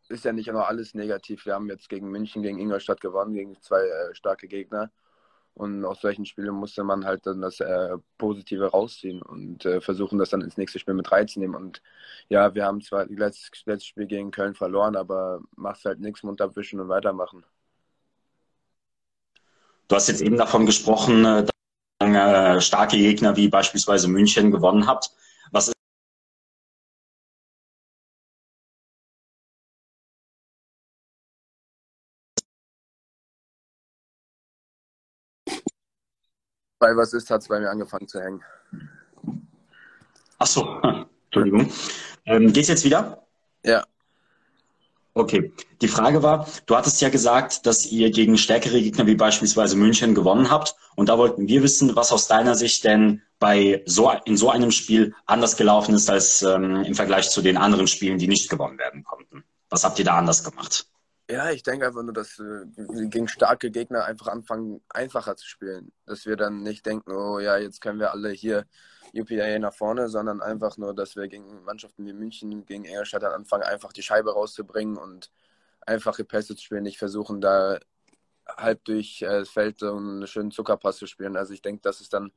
ist 0.09 0.25
ja 0.25 0.33
nicht 0.33 0.47
immer 0.47 0.67
alles 0.67 0.93
negativ. 0.93 1.45
Wir 1.45 1.53
haben 1.53 1.69
jetzt 1.69 1.89
gegen 1.89 2.09
München, 2.09 2.43
gegen 2.43 2.59
Ingolstadt 2.59 3.01
gewonnen, 3.01 3.33
gegen 3.33 3.59
zwei 3.61 3.81
äh, 3.81 4.15
starke 4.15 4.47
Gegner. 4.47 4.91
Und 5.53 5.83
aus 5.85 6.01
solchen 6.01 6.25
Spielen 6.25 6.55
musste 6.55 6.83
man 6.83 7.05
halt 7.05 7.25
dann 7.25 7.41
das 7.41 7.59
äh, 7.59 7.97
Positive 8.17 8.67
rausziehen 8.67 9.21
und 9.21 9.65
äh, 9.65 9.81
versuchen, 9.81 10.17
das 10.17 10.29
dann 10.29 10.41
ins 10.41 10.57
nächste 10.57 10.79
Spiel 10.79 10.93
mit 10.93 11.11
reinzunehmen. 11.11 11.55
Und 11.55 11.81
ja, 12.29 12.55
wir 12.55 12.65
haben 12.65 12.81
zwar 12.81 13.05
das 13.05 13.51
letzte 13.65 13.87
Spiel 13.87 14.07
gegen 14.07 14.31
Köln 14.31 14.55
verloren, 14.55 14.95
aber 14.95 15.41
machst 15.55 15.85
halt 15.85 15.99
nichts, 15.99 16.23
Mund 16.23 16.41
abwischen 16.41 16.79
und 16.79 16.89
weitermachen. 16.89 17.43
Du 19.91 19.97
hast 19.97 20.07
jetzt 20.07 20.21
eben 20.21 20.37
davon 20.37 20.65
gesprochen, 20.65 21.25
äh, 21.25 21.43
dass 21.43 21.51
ihr 22.01 22.55
äh, 22.55 22.61
starke 22.61 22.95
Gegner 22.95 23.35
wie 23.35 23.49
beispielsweise 23.49 24.07
München 24.07 24.49
gewonnen 24.49 24.87
habt. 24.87 25.11
Was 25.51 25.67
ist 25.67 25.73
Bei 36.79 36.95
was 36.95 37.11
ist, 37.11 37.29
hat 37.29 37.41
es 37.41 37.49
bei 37.49 37.59
mir 37.59 37.69
angefangen 37.69 38.07
zu 38.07 38.21
hängen. 38.21 38.41
Ach 40.37 40.47
so, 40.47 40.81
Entschuldigung. 41.25 41.69
Ähm, 42.23 42.53
geht's 42.53 42.69
jetzt 42.69 42.85
wieder? 42.85 43.27
Ja. 43.65 43.83
Okay. 45.13 45.51
Die 45.81 45.87
Frage 45.89 46.23
war, 46.23 46.47
du 46.67 46.75
hattest 46.75 47.01
ja 47.01 47.09
gesagt, 47.09 47.65
dass 47.65 47.85
ihr 47.85 48.11
gegen 48.11 48.37
stärkere 48.37 48.81
Gegner 48.81 49.07
wie 49.07 49.15
beispielsweise 49.15 49.75
München 49.75 50.15
gewonnen 50.15 50.49
habt. 50.49 50.75
Und 50.95 51.09
da 51.09 51.17
wollten 51.17 51.47
wir 51.47 51.63
wissen, 51.63 51.95
was 51.95 52.11
aus 52.11 52.27
deiner 52.27 52.55
Sicht 52.55 52.83
denn 52.85 53.21
bei 53.39 53.81
so, 53.85 54.11
in 54.25 54.37
so 54.37 54.49
einem 54.49 54.71
Spiel 54.71 55.13
anders 55.25 55.57
gelaufen 55.57 55.95
ist 55.95 56.09
als 56.09 56.43
ähm, 56.43 56.83
im 56.83 56.95
Vergleich 56.95 57.29
zu 57.29 57.41
den 57.41 57.57
anderen 57.57 57.87
Spielen, 57.87 58.19
die 58.19 58.27
nicht 58.27 58.49
gewonnen 58.49 58.77
werden 58.77 59.03
konnten. 59.03 59.43
Was 59.69 59.83
habt 59.83 59.99
ihr 59.99 60.05
da 60.05 60.17
anders 60.17 60.43
gemacht? 60.43 60.87
Ja, 61.31 61.49
ich 61.49 61.63
denke 61.63 61.87
einfach 61.87 62.03
nur, 62.03 62.11
dass 62.11 62.37
wir 62.39 62.65
gegen 63.07 63.29
starke 63.29 63.71
Gegner 63.71 64.03
einfach 64.03 64.27
anfangen, 64.27 64.81
einfacher 64.89 65.37
zu 65.37 65.47
spielen. 65.47 65.93
Dass 66.05 66.25
wir 66.25 66.35
dann 66.35 66.61
nicht 66.61 66.85
denken, 66.85 67.09
oh 67.13 67.39
ja, 67.39 67.55
jetzt 67.57 67.79
können 67.79 67.99
wir 67.99 68.11
alle 68.11 68.31
hier 68.31 68.65
UPA 69.13 69.57
nach 69.59 69.73
vorne, 69.73 70.09
sondern 70.09 70.41
einfach 70.41 70.75
nur, 70.75 70.93
dass 70.93 71.15
wir 71.15 71.29
gegen 71.29 71.63
Mannschaften 71.63 72.05
wie 72.05 72.11
München, 72.11 72.65
gegen 72.65 72.83
Ingolstadt 72.83 73.23
dann 73.23 73.31
anfangen, 73.31 73.63
einfach 73.63 73.93
die 73.93 74.03
Scheibe 74.03 74.33
rauszubringen 74.33 74.97
und 74.97 75.31
einfache 75.85 76.25
Pässe 76.25 76.57
zu 76.57 76.63
spielen, 76.63 76.83
nicht 76.83 76.97
versuchen, 76.97 77.39
da 77.39 77.79
halb 78.45 78.83
durch 78.83 79.21
äh, 79.21 79.45
Feld 79.45 79.79
so 79.79 79.95
einen 79.95 80.27
schönen 80.27 80.51
Zuckerpass 80.51 80.97
zu 80.97 81.07
spielen. 81.07 81.37
Also 81.37 81.53
ich 81.53 81.61
denke, 81.61 81.81
das 81.81 82.01
ist 82.01 82.13
dann 82.13 82.33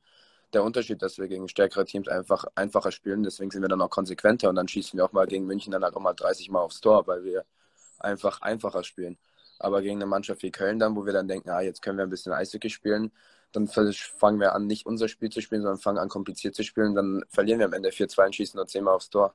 der 0.53 0.63
Unterschied, 0.63 1.01
dass 1.01 1.17
wir 1.17 1.27
gegen 1.27 1.49
stärkere 1.49 1.83
Teams 1.85 2.07
einfach 2.07 2.45
einfacher 2.55 2.91
spielen. 2.93 3.23
Deswegen 3.23 3.51
sind 3.51 3.61
wir 3.61 3.69
dann 3.69 3.81
auch 3.81 3.89
konsequenter 3.89 4.47
und 4.49 4.55
dann 4.55 4.69
schießen 4.69 4.97
wir 4.97 5.05
auch 5.05 5.11
mal 5.11 5.27
gegen 5.27 5.45
München 5.45 5.71
dann 5.71 5.83
halt 5.83 5.95
auch 5.95 6.01
mal 6.01 6.13
30 6.13 6.49
Mal 6.49 6.61
aufs 6.61 6.79
Tor, 6.81 7.05
weil 7.07 7.25
wir 7.25 7.45
einfach 7.99 8.41
einfacher 8.41 8.83
spielen. 8.83 9.17
Aber 9.59 9.81
gegen 9.81 9.97
eine 9.97 10.05
Mannschaft 10.05 10.43
wie 10.43 10.51
Köln 10.51 10.79
dann, 10.79 10.95
wo 10.95 11.05
wir 11.05 11.13
dann 11.13 11.27
denken, 11.27 11.49
ah, 11.49 11.61
jetzt 11.61 11.81
können 11.81 11.97
wir 11.97 12.03
ein 12.03 12.09
bisschen 12.09 12.33
Eishockey 12.33 12.69
spielen, 12.69 13.11
dann 13.51 13.67
fangen 13.67 14.39
wir 14.39 14.53
an, 14.53 14.67
nicht 14.67 14.85
unser 14.85 15.07
Spiel 15.07 15.29
zu 15.29 15.41
spielen, 15.41 15.61
sondern 15.61 15.79
fangen 15.79 15.97
an, 15.97 16.09
kompliziert 16.09 16.55
zu 16.55 16.63
spielen. 16.63 16.93
Dann 16.93 17.23
verlieren 17.29 17.59
wir 17.59 17.67
am 17.67 17.73
Ende 17.73 17.89
4-2 17.89 18.25
und 18.25 18.35
schießen 18.35 18.57
nur 18.57 18.67
10 18.67 18.83
Mal 18.83 18.93
aufs 18.93 19.09
Tor. 19.09 19.33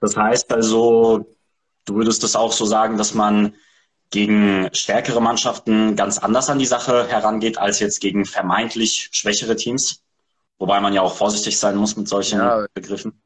Das 0.00 0.16
heißt 0.16 0.52
also, 0.52 1.26
du 1.84 1.94
würdest 1.94 2.22
das 2.22 2.36
auch 2.36 2.52
so 2.52 2.64
sagen, 2.64 2.98
dass 2.98 3.14
man 3.14 3.54
gegen 4.10 4.68
stärkere 4.72 5.20
Mannschaften 5.20 5.96
ganz 5.96 6.18
anders 6.18 6.48
an 6.48 6.58
die 6.58 6.66
Sache 6.66 7.06
herangeht, 7.08 7.58
als 7.58 7.80
jetzt 7.80 8.00
gegen 8.00 8.24
vermeintlich 8.24 9.08
schwächere 9.12 9.56
Teams? 9.56 10.02
Wobei 10.58 10.80
man 10.80 10.92
ja 10.92 11.02
auch 11.02 11.14
vorsichtig 11.14 11.58
sein 11.58 11.76
muss 11.76 11.96
mit 11.96 12.08
solchen 12.08 12.38
ja, 12.38 12.66
Begriffen. 12.72 13.20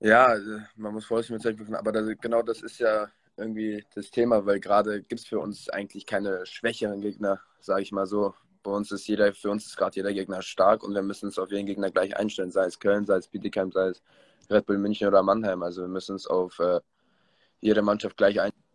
Ja, 0.00 0.34
äh, 0.34 0.60
man 0.76 0.94
muss 0.94 1.04
vorsichtig 1.06 1.32
mit 1.34 1.42
solchen 1.42 1.56
Begriffen, 1.58 1.76
aber 1.76 1.92
das, 1.92 2.06
genau 2.20 2.42
das 2.42 2.62
ist 2.62 2.78
ja 2.78 3.08
irgendwie 3.36 3.84
das 3.94 4.10
Thema, 4.10 4.44
weil 4.46 4.60
gerade 4.60 5.02
gibt 5.02 5.20
es 5.20 5.26
für 5.26 5.38
uns 5.40 5.68
eigentlich 5.68 6.06
keine 6.06 6.44
schwächeren 6.46 7.00
Gegner, 7.00 7.40
sage 7.60 7.82
ich 7.82 7.92
mal 7.92 8.06
so. 8.06 8.34
Bei 8.62 8.70
uns 8.70 8.92
ist 8.92 9.06
jeder, 9.08 9.32
für 9.34 9.50
uns 9.50 9.66
ist 9.66 9.76
gerade 9.76 9.96
jeder 9.96 10.12
Gegner 10.12 10.42
stark 10.42 10.82
und 10.82 10.94
wir 10.94 11.02
müssen 11.02 11.26
uns 11.26 11.38
auf 11.38 11.50
jeden 11.50 11.66
Gegner 11.66 11.90
gleich 11.90 12.16
einstellen, 12.16 12.50
sei 12.50 12.66
es 12.66 12.78
Köln, 12.78 13.06
sei 13.06 13.16
es 13.16 13.28
Bietigheim, 13.28 13.72
sei 13.72 13.88
es 13.88 14.02
Red 14.50 14.66
Bull 14.66 14.78
München 14.78 15.08
oder 15.08 15.22
Mannheim. 15.22 15.62
Also 15.62 15.82
wir 15.82 15.88
müssen 15.88 16.12
uns 16.12 16.26
auf 16.26 16.58
äh, 16.58 16.80
jede 17.60 17.82
Mannschaft 17.82 18.16
gleich 18.16 18.40
einstellen. 18.40 18.69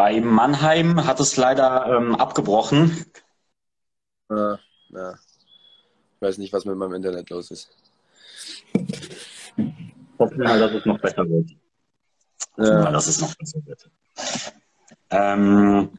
Bei 0.00 0.18
Mannheim 0.18 1.04
hat 1.04 1.20
es 1.20 1.36
leider 1.36 1.84
ähm, 1.94 2.14
abgebrochen. 2.14 3.04
Ja, 4.30 4.58
ja. 4.88 5.12
Ich 5.12 6.22
weiß 6.22 6.38
nicht, 6.38 6.54
was 6.54 6.64
mit 6.64 6.74
meinem 6.76 6.94
Internet 6.94 7.28
los 7.28 7.50
ist. 7.50 7.76
Hoffen 10.18 10.38
wir 10.38 10.48
mal, 10.48 10.58
dass 10.58 10.72
es 10.72 10.86
noch 10.86 10.98
besser 10.98 11.28
wird. 11.28 11.50
Hoffen 12.56 12.80
mal, 12.80 12.92
dass 12.94 13.08
es 13.08 13.20
noch 13.20 13.34
besser 13.34 13.60
wird. 13.66 13.90
Ähm, 15.10 15.90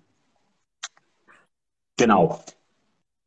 genau. 1.96 2.44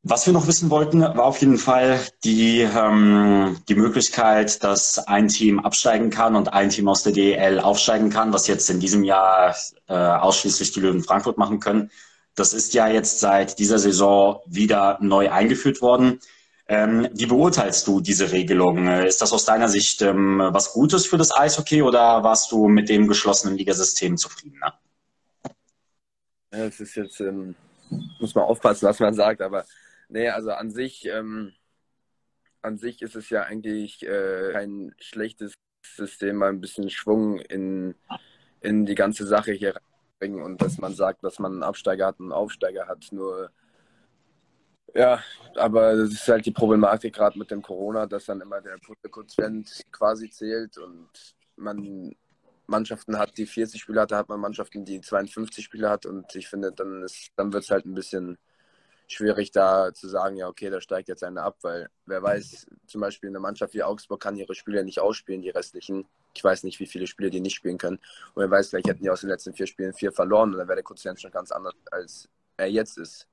Was 0.06 0.26
wir 0.26 0.34
noch 0.34 0.46
wissen 0.46 0.68
wollten, 0.68 1.00
war 1.00 1.24
auf 1.24 1.40
jeden 1.40 1.56
Fall 1.56 1.98
die, 2.24 2.60
ähm, 2.60 3.56
die 3.70 3.74
Möglichkeit, 3.74 4.62
dass 4.62 4.98
ein 4.98 5.28
Team 5.28 5.58
absteigen 5.60 6.10
kann 6.10 6.36
und 6.36 6.52
ein 6.52 6.68
Team 6.68 6.88
aus 6.88 7.04
der 7.04 7.14
DEL 7.14 7.58
aufsteigen 7.58 8.10
kann, 8.10 8.30
was 8.30 8.46
jetzt 8.46 8.68
in 8.68 8.80
diesem 8.80 9.02
Jahr 9.02 9.56
äh, 9.88 9.94
ausschließlich 9.94 10.72
die 10.72 10.80
Löwen 10.80 11.02
Frankfurt 11.02 11.38
machen 11.38 11.58
können. 11.58 11.90
Das 12.34 12.52
ist 12.52 12.74
ja 12.74 12.86
jetzt 12.86 13.20
seit 13.20 13.58
dieser 13.58 13.78
Saison 13.78 14.42
wieder 14.44 14.98
neu 15.00 15.30
eingeführt 15.30 15.80
worden. 15.80 16.20
Ähm, 16.68 17.08
wie 17.14 17.24
beurteilst 17.24 17.86
du 17.86 18.02
diese 18.02 18.30
Regelung? 18.30 18.86
Ist 18.88 19.22
das 19.22 19.32
aus 19.32 19.46
deiner 19.46 19.70
Sicht 19.70 20.02
ähm, 20.02 20.38
was 20.50 20.74
Gutes 20.74 21.06
für 21.06 21.16
das 21.16 21.34
Eishockey 21.34 21.80
oder 21.80 22.22
warst 22.22 22.52
du 22.52 22.68
mit 22.68 22.90
dem 22.90 23.08
geschlossenen 23.08 23.56
Ligasystem 23.56 24.18
zufrieden? 24.18 24.60
Ne? 24.62 24.72
Ja, 26.52 26.64
es 26.66 26.78
ist 26.78 26.94
jetzt, 26.94 27.20
ähm, 27.20 27.54
muss 28.20 28.34
man 28.34 28.44
aufpassen, 28.44 28.86
was 28.86 29.00
man 29.00 29.14
sagt, 29.14 29.40
aber 29.40 29.64
Nee, 30.14 30.28
also 30.28 30.52
an 30.52 30.70
sich, 30.70 31.06
ähm, 31.06 31.52
an 32.62 32.78
sich 32.78 33.02
ist 33.02 33.16
es 33.16 33.30
ja 33.30 33.42
eigentlich 33.42 34.06
äh, 34.06 34.52
kein 34.52 34.94
schlechtes 35.00 35.54
System 35.84 36.36
mal 36.36 36.50
ein 36.50 36.60
bisschen 36.60 36.88
Schwung 36.88 37.40
in, 37.40 37.96
in 38.60 38.86
die 38.86 38.94
ganze 38.94 39.26
Sache 39.26 39.50
hier 39.50 39.74
bringen 40.20 40.40
und 40.40 40.62
dass 40.62 40.78
man 40.78 40.94
sagt, 40.94 41.24
dass 41.24 41.40
man 41.40 41.54
einen 41.54 41.62
Absteiger 41.64 42.06
hat 42.06 42.20
und 42.20 42.26
einen 42.26 42.32
Aufsteiger 42.32 42.86
hat. 42.86 43.08
Nur 43.10 43.50
ja, 44.94 45.20
aber 45.56 45.96
das 45.96 46.12
ist 46.12 46.28
halt 46.28 46.46
die 46.46 46.52
Problematik 46.52 47.12
gerade 47.12 47.36
mit 47.36 47.50
dem 47.50 47.60
Corona, 47.60 48.06
dass 48.06 48.26
dann 48.26 48.40
immer 48.40 48.60
der 48.60 48.78
Punktequotient 48.78 49.82
quasi 49.90 50.30
zählt 50.30 50.78
und 50.78 51.08
man 51.56 52.14
Mannschaften 52.68 53.18
hat, 53.18 53.36
die 53.36 53.46
40 53.46 53.80
Spieler 53.80 54.02
hat, 54.02 54.12
da 54.12 54.18
hat 54.18 54.28
man 54.28 54.38
Mannschaften, 54.38 54.84
die 54.84 55.00
52 55.00 55.64
Spieler 55.64 55.90
hat 55.90 56.06
und 56.06 56.32
ich 56.36 56.46
finde, 56.46 56.70
dann, 56.70 57.04
dann 57.34 57.52
wird 57.52 57.64
es 57.64 57.70
halt 57.72 57.84
ein 57.84 57.94
bisschen 57.94 58.38
schwierig 59.08 59.50
da 59.52 59.92
zu 59.92 60.08
sagen, 60.08 60.36
ja, 60.36 60.48
okay, 60.48 60.70
da 60.70 60.80
steigt 60.80 61.08
jetzt 61.08 61.24
einer 61.24 61.42
ab, 61.42 61.58
weil 61.62 61.88
wer 62.06 62.22
weiß, 62.22 62.66
zum 62.86 63.00
Beispiel 63.00 63.30
eine 63.30 63.40
Mannschaft 63.40 63.74
wie 63.74 63.82
Augsburg 63.82 64.20
kann 64.20 64.36
ihre 64.36 64.54
Spieler 64.54 64.82
nicht 64.82 65.00
ausspielen, 65.00 65.42
die 65.42 65.50
restlichen. 65.50 66.06
Ich 66.34 66.42
weiß 66.42 66.64
nicht, 66.64 66.80
wie 66.80 66.86
viele 66.86 67.06
Spieler 67.06 67.30
die 67.30 67.40
nicht 67.40 67.54
spielen 67.54 67.78
können. 67.78 67.98
Und 68.34 68.42
wer 68.42 68.50
weiß, 68.50 68.70
vielleicht 68.70 68.88
hätten 68.88 69.02
die 69.02 69.10
aus 69.10 69.20
den 69.20 69.30
letzten 69.30 69.54
vier 69.54 69.66
Spielen 69.66 69.92
vier 69.92 70.12
verloren 70.12 70.52
und 70.52 70.58
dann 70.58 70.68
wäre 70.68 70.76
der 70.76 70.84
Quotient 70.84 71.20
schon 71.20 71.30
ganz 71.30 71.52
anders, 71.52 71.74
als 71.90 72.28
er 72.56 72.66
jetzt 72.70 72.98
ist. 72.98 73.28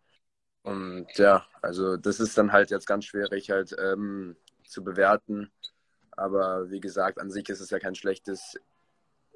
Und 0.63 1.07
ja, 1.17 1.45
also 1.61 1.97
das 1.97 2.19
ist 2.19 2.37
dann 2.37 2.51
halt 2.51 2.69
jetzt 2.71 2.85
ganz 2.87 3.05
schwierig 3.05 3.49
halt 3.49 3.75
ähm, 3.79 4.35
zu 4.65 4.83
bewerten. 4.83 5.51
Aber 6.11 6.69
wie 6.69 6.79
gesagt, 6.79 7.19
an 7.19 7.31
sich 7.31 7.49
ist 7.49 7.61
es 7.61 7.69
ja 7.71 7.79
kein 7.79 7.95
schlechtes, 7.95 8.57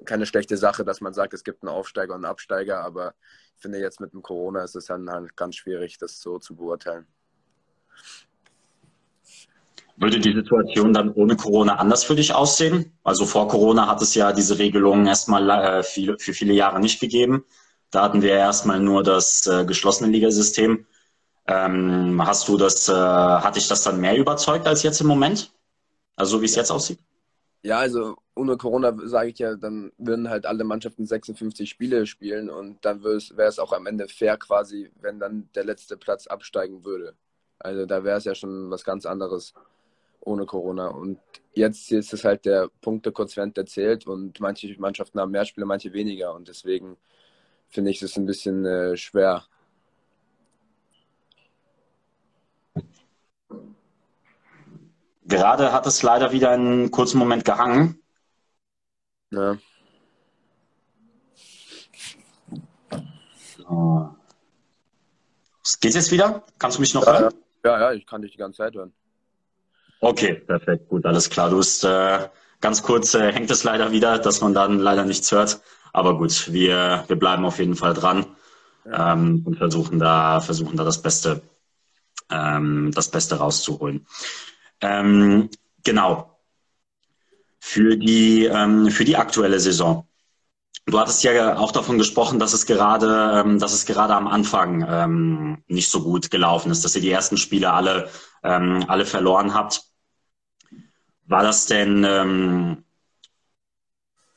keine 0.04 0.26
schlechte 0.26 0.56
Sache, 0.56 0.84
dass 0.84 1.00
man 1.00 1.14
sagt, 1.14 1.34
es 1.34 1.44
gibt 1.44 1.62
einen 1.62 1.70
Aufsteiger 1.70 2.14
und 2.14 2.24
einen 2.24 2.30
Absteiger. 2.30 2.84
Aber 2.84 3.14
ich 3.56 3.62
finde 3.62 3.78
jetzt 3.78 4.00
mit 4.00 4.12
dem 4.12 4.22
Corona 4.22 4.62
ist 4.62 4.76
es 4.76 4.86
dann 4.86 5.10
halt 5.10 5.36
ganz 5.36 5.56
schwierig, 5.56 5.98
das 5.98 6.20
so 6.20 6.38
zu 6.38 6.54
beurteilen. 6.54 7.06
Würde 9.98 10.20
die 10.20 10.34
Situation 10.34 10.92
dann 10.92 11.10
ohne 11.12 11.36
Corona 11.36 11.76
anders 11.76 12.04
für 12.04 12.14
dich 12.14 12.34
aussehen? 12.34 12.92
Also 13.02 13.24
vor 13.24 13.48
Corona 13.48 13.86
hat 13.88 14.02
es 14.02 14.14
ja 14.14 14.32
diese 14.32 14.58
Regelungen 14.58 15.06
erstmal 15.06 15.48
äh, 15.48 15.82
für 15.82 16.18
viele 16.18 16.52
Jahre 16.52 16.80
nicht 16.80 17.00
gegeben. 17.00 17.44
Da 17.90 18.02
hatten 18.02 18.20
wir 18.20 18.32
erstmal 18.32 18.78
nur 18.78 19.02
das 19.02 19.46
äh, 19.46 19.64
geschlossene 19.64 20.10
Ligasystem. 20.10 20.84
Ähm, 21.46 22.20
hast 22.26 22.48
du 22.48 22.58
das, 22.58 22.88
äh, 22.88 22.92
hat 22.92 23.56
dich 23.56 23.68
das 23.68 23.84
dann 23.84 24.00
mehr 24.00 24.16
überzeugt 24.16 24.66
als 24.66 24.82
jetzt 24.82 25.00
im 25.00 25.06
Moment? 25.06 25.52
Also 26.16 26.42
wie 26.42 26.46
es 26.46 26.56
jetzt 26.56 26.70
aussieht? 26.70 26.98
Ja, 27.62 27.78
also 27.78 28.16
ohne 28.36 28.56
Corona 28.56 28.96
sage 29.08 29.30
ich 29.30 29.38
ja, 29.38 29.56
dann 29.56 29.92
würden 29.98 30.30
halt 30.30 30.46
alle 30.46 30.62
Mannschaften 30.64 31.06
56 31.06 31.68
Spiele 31.68 32.06
spielen 32.06 32.48
und 32.48 32.84
dann 32.84 33.02
wäre 33.02 33.16
es 33.16 33.58
auch 33.58 33.72
am 33.72 33.86
Ende 33.86 34.08
fair 34.08 34.36
quasi, 34.36 34.90
wenn 35.00 35.18
dann 35.18 35.48
der 35.54 35.64
letzte 35.64 35.96
Platz 35.96 36.26
absteigen 36.28 36.84
würde. 36.84 37.16
Also 37.58 37.86
da 37.86 38.04
wäre 38.04 38.18
es 38.18 38.24
ja 38.24 38.34
schon 38.34 38.70
was 38.70 38.84
ganz 38.84 39.06
anderes 39.06 39.54
ohne 40.20 40.46
Corona. 40.46 40.88
Und 40.88 41.18
jetzt 41.54 41.90
ist 41.92 42.12
es 42.12 42.24
halt 42.24 42.44
der 42.44 42.68
Punktequotient, 42.82 43.56
der 43.56 43.66
zählt 43.66 44.06
und 44.06 44.40
manche 44.40 44.74
Mannschaften 44.78 45.20
haben 45.20 45.32
mehr 45.32 45.44
Spiele, 45.44 45.66
manche 45.66 45.92
weniger 45.92 46.34
und 46.34 46.48
deswegen 46.48 46.96
finde 47.68 47.90
ich 47.90 48.02
es 48.02 48.16
ein 48.16 48.26
bisschen 48.26 48.64
äh, 48.66 48.96
schwer 48.96 49.44
Gerade 55.28 55.72
hat 55.72 55.86
es 55.86 56.02
leider 56.02 56.32
wieder 56.32 56.50
einen 56.50 56.90
kurzen 56.90 57.18
Moment 57.18 57.44
gehangen. 57.44 58.00
Ja. 59.30 59.58
So. 63.58 64.16
Geht's 65.80 65.96
jetzt 65.96 66.12
wieder? 66.12 66.44
Kannst 66.58 66.78
du 66.78 66.80
mich 66.80 66.94
noch 66.94 67.06
ja, 67.06 67.18
hören? 67.18 67.34
Ja, 67.64 67.80
ja, 67.80 67.92
ich 67.92 68.06
kann 68.06 68.22
dich 68.22 68.32
die 68.32 68.38
ganze 68.38 68.58
Zeit 68.58 68.74
hören. 68.74 68.92
Okay, 70.00 70.34
perfekt, 70.34 70.88
gut, 70.88 71.04
alles 71.06 71.28
klar. 71.28 71.50
Du 71.50 71.56
bist 71.56 71.84
äh, 71.84 72.28
ganz 72.60 72.82
kurz 72.82 73.14
äh, 73.14 73.32
hängt 73.32 73.50
es 73.50 73.64
leider 73.64 73.90
wieder, 73.90 74.18
dass 74.18 74.40
man 74.40 74.54
dann 74.54 74.78
leider 74.78 75.04
nichts 75.04 75.32
hört. 75.32 75.60
Aber 75.92 76.18
gut, 76.18 76.52
wir, 76.52 77.04
wir 77.08 77.18
bleiben 77.18 77.44
auf 77.44 77.58
jeden 77.58 77.74
Fall 77.74 77.94
dran 77.94 78.26
ja. 78.84 79.14
ähm, 79.14 79.42
und 79.44 79.56
versuchen 79.56 79.98
da, 79.98 80.40
versuchen 80.40 80.76
da 80.76 80.84
das 80.84 81.02
Beste, 81.02 81.42
ähm, 82.30 82.92
das 82.94 83.10
Beste 83.10 83.36
rauszuholen. 83.36 84.06
Ähm, 84.80 85.50
genau. 85.84 86.38
Für 87.58 87.96
die, 87.96 88.44
ähm, 88.44 88.90
für 88.90 89.04
die 89.04 89.16
aktuelle 89.16 89.58
Saison. 89.60 90.06
Du 90.88 91.00
hattest 91.00 91.24
ja 91.24 91.58
auch 91.58 91.72
davon 91.72 91.98
gesprochen, 91.98 92.38
dass 92.38 92.52
es 92.52 92.64
gerade, 92.64 93.42
ähm, 93.44 93.58
dass 93.58 93.72
es 93.72 93.86
gerade 93.86 94.14
am 94.14 94.28
Anfang 94.28 94.86
ähm, 94.88 95.64
nicht 95.66 95.88
so 95.88 96.00
gut 96.02 96.30
gelaufen 96.30 96.70
ist, 96.70 96.84
dass 96.84 96.94
ihr 96.94 97.02
die 97.02 97.10
ersten 97.10 97.36
Spiele 97.36 97.72
alle, 97.72 98.08
ähm, 98.44 98.84
alle 98.86 99.04
verloren 99.04 99.52
habt. 99.52 99.82
War 101.24 101.42
das 101.42 101.66
denn, 101.66 102.04
ähm, 102.04 102.84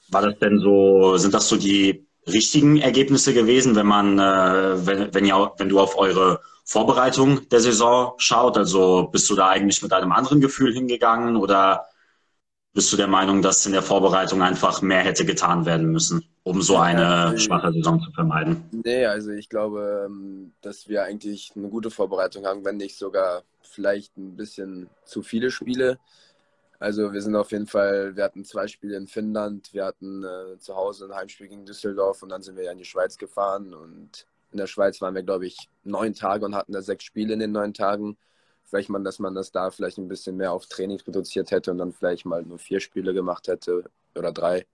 war 0.07 0.23
das 0.23 0.39
denn 0.39 0.59
so, 0.59 1.17
sind 1.17 1.35
das 1.35 1.47
so 1.47 1.55
die 1.55 2.07
richtigen 2.25 2.77
Ergebnisse 2.77 3.33
gewesen, 3.35 3.75
wenn 3.75 3.85
man, 3.85 4.17
äh, 4.17 4.87
wenn, 4.87 5.13
wenn, 5.13 5.25
ihr, 5.25 5.53
wenn 5.57 5.69
du 5.69 5.79
auf 5.79 5.97
eure 5.99 6.41
Vorbereitung 6.69 7.49
der 7.49 7.61
Saison 7.61 8.13
schaut? 8.17 8.55
Also 8.55 9.09
bist 9.11 9.27
du 9.27 9.35
da 9.35 9.49
eigentlich 9.49 9.81
mit 9.81 9.91
einem 9.91 10.11
anderen 10.11 10.39
Gefühl 10.39 10.71
hingegangen 10.71 11.35
oder 11.35 11.87
bist 12.73 12.93
du 12.93 12.97
der 12.97 13.07
Meinung, 13.07 13.41
dass 13.41 13.65
in 13.65 13.71
der 13.71 13.81
Vorbereitung 13.81 14.43
einfach 14.43 14.83
mehr 14.83 14.99
hätte 14.99 15.25
getan 15.25 15.65
werden 15.65 15.91
müssen, 15.91 16.23
um 16.43 16.61
so 16.61 16.77
eine 16.77 17.39
schwache 17.39 17.73
Saison 17.73 17.99
zu 17.99 18.11
vermeiden? 18.11 18.69
Nee, 18.71 19.07
also 19.07 19.31
ich 19.31 19.49
glaube, 19.49 20.05
ähm, 20.05 20.53
dass 20.61 20.87
wir 20.87 21.01
eigentlich 21.01 21.53
eine 21.55 21.69
gute 21.69 21.89
Vorbereitung 21.89 22.45
haben, 22.45 22.63
wenn 22.63 22.77
nicht 22.77 22.99
sogar 22.99 23.41
vielleicht 23.63 24.15
ein 24.17 24.35
bisschen 24.35 24.91
zu 25.05 25.23
viele 25.23 25.49
Spiele. 25.49 25.97
Also 26.77 27.11
wir 27.11 27.23
sind 27.23 27.35
auf 27.35 27.51
jeden 27.51 27.65
Fall, 27.65 28.15
wir 28.15 28.23
hatten 28.23 28.45
zwei 28.45 28.67
Spiele 28.67 28.95
in 28.95 29.07
Finnland, 29.07 29.73
wir 29.73 29.85
hatten 29.85 30.23
äh, 30.23 30.59
zu 30.59 30.75
Hause 30.75 31.05
ein 31.05 31.15
Heimspiel 31.15 31.47
gegen 31.47 31.65
Düsseldorf 31.65 32.21
und 32.21 32.29
dann 32.29 32.43
sind 32.43 32.57
wir 32.57 32.65
ja 32.65 32.73
in 32.73 32.77
die 32.77 32.85
Schweiz 32.85 33.17
gefahren 33.17 33.73
und 33.73 34.27
in 34.51 34.57
der 34.57 34.67
Schweiz 34.67 35.01
waren 35.01 35.15
wir, 35.15 35.23
glaube 35.23 35.45
ich, 35.45 35.69
neun 35.83 36.13
Tage 36.13 36.45
und 36.45 36.55
hatten 36.55 36.73
da 36.73 36.81
sechs 36.81 37.03
Spiele 37.03 37.33
in 37.33 37.39
den 37.39 37.51
neun 37.51 37.73
Tagen. 37.73 38.17
Vielleicht 38.65 38.89
mal, 38.89 39.03
dass 39.03 39.19
man 39.19 39.33
das 39.35 39.51
da 39.51 39.71
vielleicht 39.71 39.97
ein 39.97 40.07
bisschen 40.07 40.37
mehr 40.37 40.53
auf 40.53 40.67
Training 40.67 40.99
reduziert 41.01 41.51
hätte 41.51 41.71
und 41.71 41.79
dann 41.79 41.93
vielleicht 41.93 42.25
mal 42.25 42.43
nur 42.43 42.59
vier 42.59 42.79
Spiele 42.79 43.13
gemacht 43.13 43.47
hätte 43.47 43.83
oder 44.15 44.31
drei. 44.31 44.65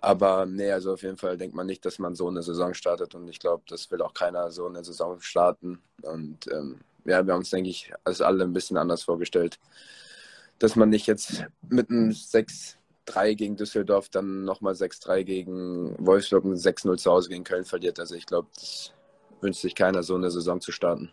Aber 0.00 0.46
nee, 0.46 0.72
also 0.72 0.94
auf 0.94 1.02
jeden 1.02 1.16
Fall 1.16 1.36
denkt 1.38 1.54
man 1.54 1.66
nicht, 1.66 1.84
dass 1.84 2.00
man 2.00 2.16
so 2.16 2.26
eine 2.28 2.42
Saison 2.42 2.74
startet 2.74 3.14
und 3.14 3.28
ich 3.28 3.38
glaube, 3.38 3.62
das 3.68 3.88
will 3.90 4.02
auch 4.02 4.14
keiner 4.14 4.50
so 4.50 4.66
eine 4.66 4.82
Saison 4.82 5.20
starten. 5.20 5.80
Und 6.02 6.48
ähm, 6.50 6.80
ja, 7.04 7.24
wir 7.24 7.32
haben 7.32 7.40
uns, 7.40 7.50
denke 7.50 7.70
ich, 7.70 7.92
als 8.02 8.20
alle 8.20 8.42
ein 8.42 8.52
bisschen 8.52 8.76
anders 8.76 9.04
vorgestellt, 9.04 9.60
dass 10.58 10.74
man 10.74 10.90
nicht 10.90 11.06
jetzt 11.06 11.44
mit 11.68 11.90
einem 11.90 12.12
6 12.12 12.78
3 13.04 13.34
gegen 13.34 13.56
Düsseldorf, 13.56 14.08
dann 14.08 14.44
nochmal 14.44 14.74
6-3 14.74 15.24
gegen 15.24 15.94
Wolfsburg 15.98 16.44
und 16.44 16.56
6-0 16.56 16.96
zu 16.98 17.10
Hause 17.10 17.28
gegen 17.28 17.44
Köln 17.44 17.64
verliert. 17.64 17.98
Also 17.98 18.14
ich 18.14 18.26
glaube, 18.26 18.48
das 18.54 18.92
wünscht 19.40 19.60
sich 19.60 19.74
keiner, 19.74 20.02
so 20.02 20.14
eine 20.14 20.30
Saison 20.30 20.60
zu 20.60 20.72
starten. 20.72 21.12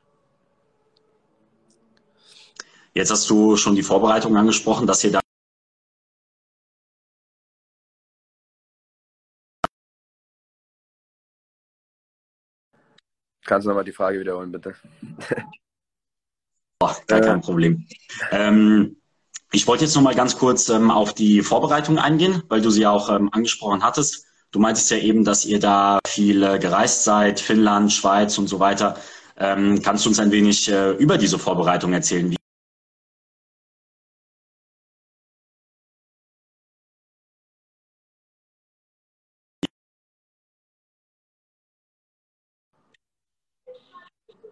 Jetzt 2.93 3.11
hast 3.11 3.29
du 3.29 3.55
schon 3.55 3.75
die 3.75 3.83
Vorbereitung 3.83 4.35
angesprochen, 4.35 4.87
dass 4.87 5.03
ihr 5.03 5.11
da 5.11 5.19
Kannst 13.45 13.65
du 13.65 13.69
nochmal 13.69 13.83
die 13.83 13.91
Frage 13.91 14.19
wiederholen, 14.19 14.51
bitte? 14.51 14.75
Oh, 16.81 16.93
gar 17.07 17.19
kein 17.19 17.41
Problem. 17.41 17.87
Ähm, 18.31 18.98
ich 19.51 19.67
wollte 19.67 19.83
jetzt 19.85 19.95
noch 19.95 20.03
mal 20.03 20.15
ganz 20.15 20.37
kurz 20.37 20.69
ähm, 20.69 20.91
auf 20.91 21.13
die 21.13 21.41
Vorbereitung 21.41 21.97
eingehen, 21.97 22.43
weil 22.49 22.61
du 22.61 22.69
sie 22.69 22.81
ja 22.81 22.91
auch 22.91 23.09
ähm, 23.09 23.29
angesprochen 23.31 23.83
hattest. 23.83 24.25
Du 24.51 24.59
meintest 24.59 24.91
ja 24.91 24.97
eben, 24.97 25.23
dass 25.23 25.45
ihr 25.45 25.59
da 25.59 25.99
viel 26.07 26.43
äh, 26.43 26.59
gereist 26.59 27.03
seid, 27.03 27.39
Finnland, 27.39 27.91
Schweiz 27.91 28.37
und 28.37 28.47
so 28.47 28.59
weiter. 28.59 28.97
Ähm, 29.37 29.81
kannst 29.81 30.05
du 30.05 30.09
uns 30.09 30.19
ein 30.19 30.31
wenig 30.31 30.69
äh, 30.69 30.91
über 30.93 31.17
diese 31.17 31.39
Vorbereitung 31.39 31.93
erzählen? 31.93 32.29
Wie 32.31 32.35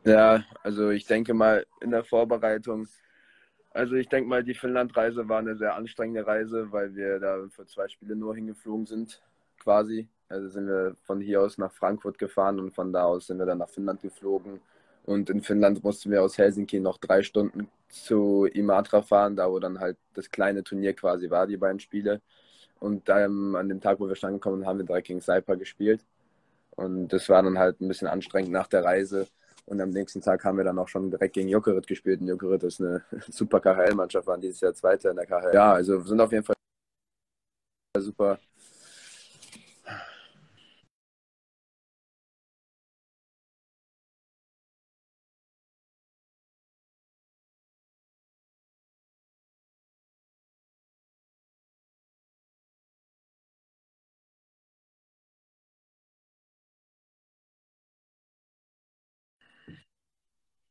ja, 0.05 0.43
also 0.63 0.89
ich 0.89 1.05
denke 1.05 1.33
mal 1.33 1.65
in 1.81 1.91
der 1.91 2.03
Vorbereitung 2.03 2.87
also 3.77 3.95
ich 3.95 4.09
denke 4.09 4.27
mal, 4.27 4.43
die 4.43 4.55
Finnland-Reise 4.55 5.29
war 5.29 5.39
eine 5.39 5.55
sehr 5.55 5.75
anstrengende 5.75 6.25
Reise, 6.25 6.71
weil 6.71 6.95
wir 6.95 7.19
da 7.19 7.45
für 7.49 7.65
zwei 7.67 7.87
Spiele 7.87 8.15
nur 8.15 8.35
hingeflogen 8.35 8.85
sind, 8.85 9.21
quasi. 9.59 10.07
Also 10.29 10.49
sind 10.49 10.67
wir 10.67 10.95
von 11.03 11.21
hier 11.21 11.41
aus 11.41 11.57
nach 11.57 11.71
Frankfurt 11.71 12.17
gefahren 12.17 12.59
und 12.59 12.71
von 12.71 12.91
da 12.91 13.05
aus 13.05 13.27
sind 13.27 13.39
wir 13.39 13.45
dann 13.45 13.59
nach 13.59 13.69
Finnland 13.69 14.01
geflogen. 14.01 14.59
Und 15.05 15.29
in 15.29 15.41
Finnland 15.41 15.83
mussten 15.83 16.11
wir 16.11 16.21
aus 16.23 16.37
Helsinki 16.37 16.79
noch 16.79 16.97
drei 16.97 17.21
Stunden 17.23 17.69
zu 17.87 18.45
Imatra 18.45 19.01
fahren, 19.01 19.35
da 19.35 19.49
wo 19.49 19.59
dann 19.59 19.79
halt 19.79 19.97
das 20.15 20.29
kleine 20.31 20.63
Turnier 20.63 20.93
quasi 20.93 21.29
war, 21.29 21.47
die 21.47 21.57
beiden 21.57 21.79
Spiele. 21.79 22.21
Und 22.79 23.09
ähm, 23.09 23.55
an 23.55 23.69
dem 23.69 23.79
Tag, 23.79 23.99
wo 23.99 24.07
wir 24.07 24.15
schon 24.15 24.29
angekommen 24.29 24.63
haben, 24.63 24.67
haben 24.67 24.79
wir 24.79 24.85
direkt 24.85 25.07
gegen 25.07 25.21
Saipa 25.21 25.55
gespielt. 25.55 26.03
Und 26.71 27.09
das 27.09 27.29
war 27.29 27.41
dann 27.43 27.57
halt 27.57 27.79
ein 27.81 27.87
bisschen 27.87 28.07
anstrengend 28.07 28.51
nach 28.51 28.67
der 28.67 28.83
Reise. 28.83 29.27
Und 29.67 29.81
am 29.81 29.89
nächsten 29.89 30.21
Tag 30.21 30.45
haben 30.45 30.57
wir 30.57 30.63
dann 30.63 30.79
auch 30.79 30.87
schon 30.87 31.11
direkt 31.11 31.35
gegen 31.35 31.49
Jokerit 31.49 31.87
gespielt. 31.87 32.21
Und 32.21 32.27
Jokerit 32.27 32.63
ist 32.63 32.79
eine 32.79 33.03
super 33.29 33.59
KHL-Mannschaft, 33.59 34.25
waren 34.25 34.39
dieses 34.39 34.61
Jahr 34.61 34.73
Zweiter 34.73 35.11
in 35.11 35.17
der 35.17 35.25
KHL. 35.25 35.53
Ja, 35.53 35.73
also 35.73 36.01
sind 36.01 36.21
auf 36.21 36.31
jeden 36.31 36.45
Fall 36.45 36.55
super. 37.99 38.39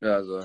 Ja, 0.07 0.14
also. 0.14 0.40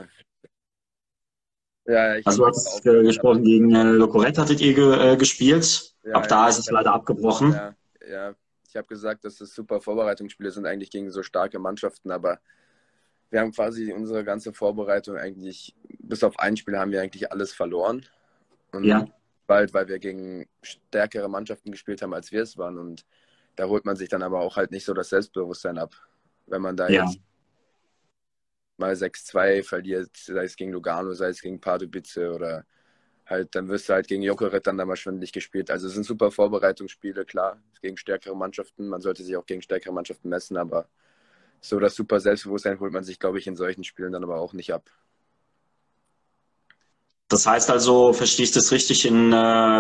Ja, 1.86 2.16
ich 2.16 2.26
also 2.26 2.44
du 2.44 2.48
hast 2.48 2.86
äh, 2.86 3.04
gesprochen, 3.04 3.44
gegen 3.44 3.74
äh, 3.76 3.84
Locoret 3.84 4.38
hattet 4.38 4.62
ihr 4.62 4.74
ge, 4.74 5.14
äh, 5.14 5.18
gespielt. 5.18 5.94
Ja, 6.04 6.14
Ab 6.14 6.28
da 6.28 6.44
ja, 6.44 6.50
ist 6.50 6.60
es 6.60 6.72
leider 6.72 6.94
abgebrochen. 6.94 7.52
Ja, 7.52 7.76
ja. 8.10 8.36
ich 8.68 8.76
habe 8.76 8.88
gesagt, 8.88 9.24
dass 9.24 9.38
das 9.38 9.54
super 9.54 9.82
Vorbereitungsspiele 9.82 10.52
sind 10.52 10.66
eigentlich 10.66 10.90
gegen 10.90 11.12
so 11.12 11.22
starke 11.22 11.60
Mannschaften, 11.60 12.12
aber 12.12 12.40
wir 13.30 13.40
haben 13.40 13.52
quasi 13.52 13.94
unsere 13.94 14.24
ganze 14.24 14.54
Vorbereitung 14.54 15.18
eigentlich, 15.18 15.76
bis 16.00 16.24
auf 16.24 16.40
ein 16.40 16.58
Spiel 16.58 16.78
haben 16.78 16.92
wir 16.92 17.02
eigentlich 17.02 17.32
alles 17.32 17.54
verloren. 17.54 18.06
Und 18.72 18.84
ja. 18.84 19.06
bald, 19.48 19.74
weil 19.74 19.88
wir 19.88 20.00
gegen 20.00 20.48
stärkere 20.62 21.30
Mannschaften 21.30 21.72
gespielt 21.72 22.02
haben, 22.02 22.14
als 22.14 22.32
wir 22.32 22.42
es 22.42 22.58
waren. 22.58 22.78
Und 22.78 23.06
da 23.56 23.66
holt 23.66 23.86
man 23.86 23.96
sich 23.96 24.10
dann 24.10 24.24
aber 24.24 24.40
auch 24.40 24.56
halt 24.56 24.72
nicht 24.72 24.86
so 24.86 24.94
das 24.94 25.10
Selbstbewusstsein 25.10 25.78
ab. 25.78 25.94
Wenn 26.48 26.62
man 26.62 26.76
da 26.76 26.90
ja. 26.90 27.04
jetzt 27.04 27.20
mal 28.82 28.96
6-2 28.96 29.64
verliert, 29.64 30.10
sei 30.18 30.44
es 30.44 30.56
gegen 30.56 30.74
Lugano, 30.74 31.14
sei 31.14 31.30
es 31.30 31.42
gegen 31.42 31.62
Pardubice 31.62 32.18
oder 32.18 32.66
halt, 33.26 33.56
dann 33.56 33.70
wirst 33.70 33.88
du 33.90 33.94
halt 33.94 34.08
gegen 34.08 34.24
Jokerit 34.24 34.68
dann 34.68 34.78
da 34.78 34.86
mal 34.86 34.98
schwindelig 34.98 35.32
gespielt. 35.32 35.72
Also 35.72 35.88
es 35.88 35.94
sind 35.94 36.06
super 36.06 36.32
Vorbereitungsspiele, 36.32 37.26
klar, 37.26 37.58
gegen 37.82 37.98
stärkere 37.98 38.36
Mannschaften. 38.36 38.88
Man 38.88 39.02
sollte 39.02 39.24
sich 39.24 39.38
auch 39.38 39.46
gegen 39.46 39.62
stärkere 39.62 39.94
Mannschaften 39.94 40.30
messen, 40.30 40.58
aber 40.58 40.88
so 41.62 41.80
das 41.80 41.96
super 41.96 42.20
Selbstbewusstsein 42.20 42.80
holt 42.80 42.92
man 42.92 43.04
sich, 43.04 43.20
glaube 43.20 43.40
ich, 43.40 43.48
in 43.48 43.56
solchen 43.56 43.84
Spielen 43.84 44.12
dann 44.12 44.24
aber 44.24 44.38
auch 44.38 44.54
nicht 44.54 44.74
ab. 44.74 44.90
Das 47.30 47.48
heißt 47.48 47.72
also, 47.72 48.12
verstehe 48.12 48.44
ich 48.44 48.52
das 48.52 48.74
richtig, 48.74 49.06
in, 49.06 49.32
äh, 49.32 49.36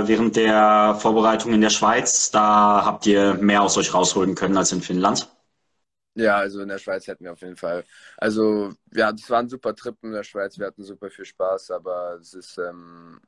während 0.07 0.37
der 0.37 0.95
Vorbereitung 1.01 1.53
in 1.53 1.59
der 1.59 1.69
Schweiz, 1.69 2.31
da 2.31 2.85
habt 2.85 3.05
ihr 3.07 3.33
mehr 3.33 3.61
aus 3.61 3.77
euch 3.77 3.93
rausholen 3.93 4.35
können 4.35 4.55
als 4.55 4.71
in 4.71 4.81
Finnland? 4.81 5.27
Ja, 6.15 6.37
also 6.37 6.61
in 6.61 6.67
der 6.67 6.77
Schweiz 6.77 7.07
hätten 7.07 7.23
wir 7.23 7.31
auf 7.31 7.41
jeden 7.41 7.55
Fall. 7.55 7.85
Also, 8.17 8.73
ja, 8.93 9.11
das 9.11 9.29
war 9.29 9.39
ein 9.39 9.49
super 9.49 9.73
Trip 9.75 9.95
in 10.03 10.11
der 10.11 10.23
Schweiz. 10.23 10.59
Wir 10.59 10.67
hatten 10.67 10.83
super 10.83 11.09
viel 11.09 11.25
Spaß, 11.25 11.71
aber 11.71 12.17
es 12.19 12.33
ist 12.33 12.57
ähm, 12.57 13.21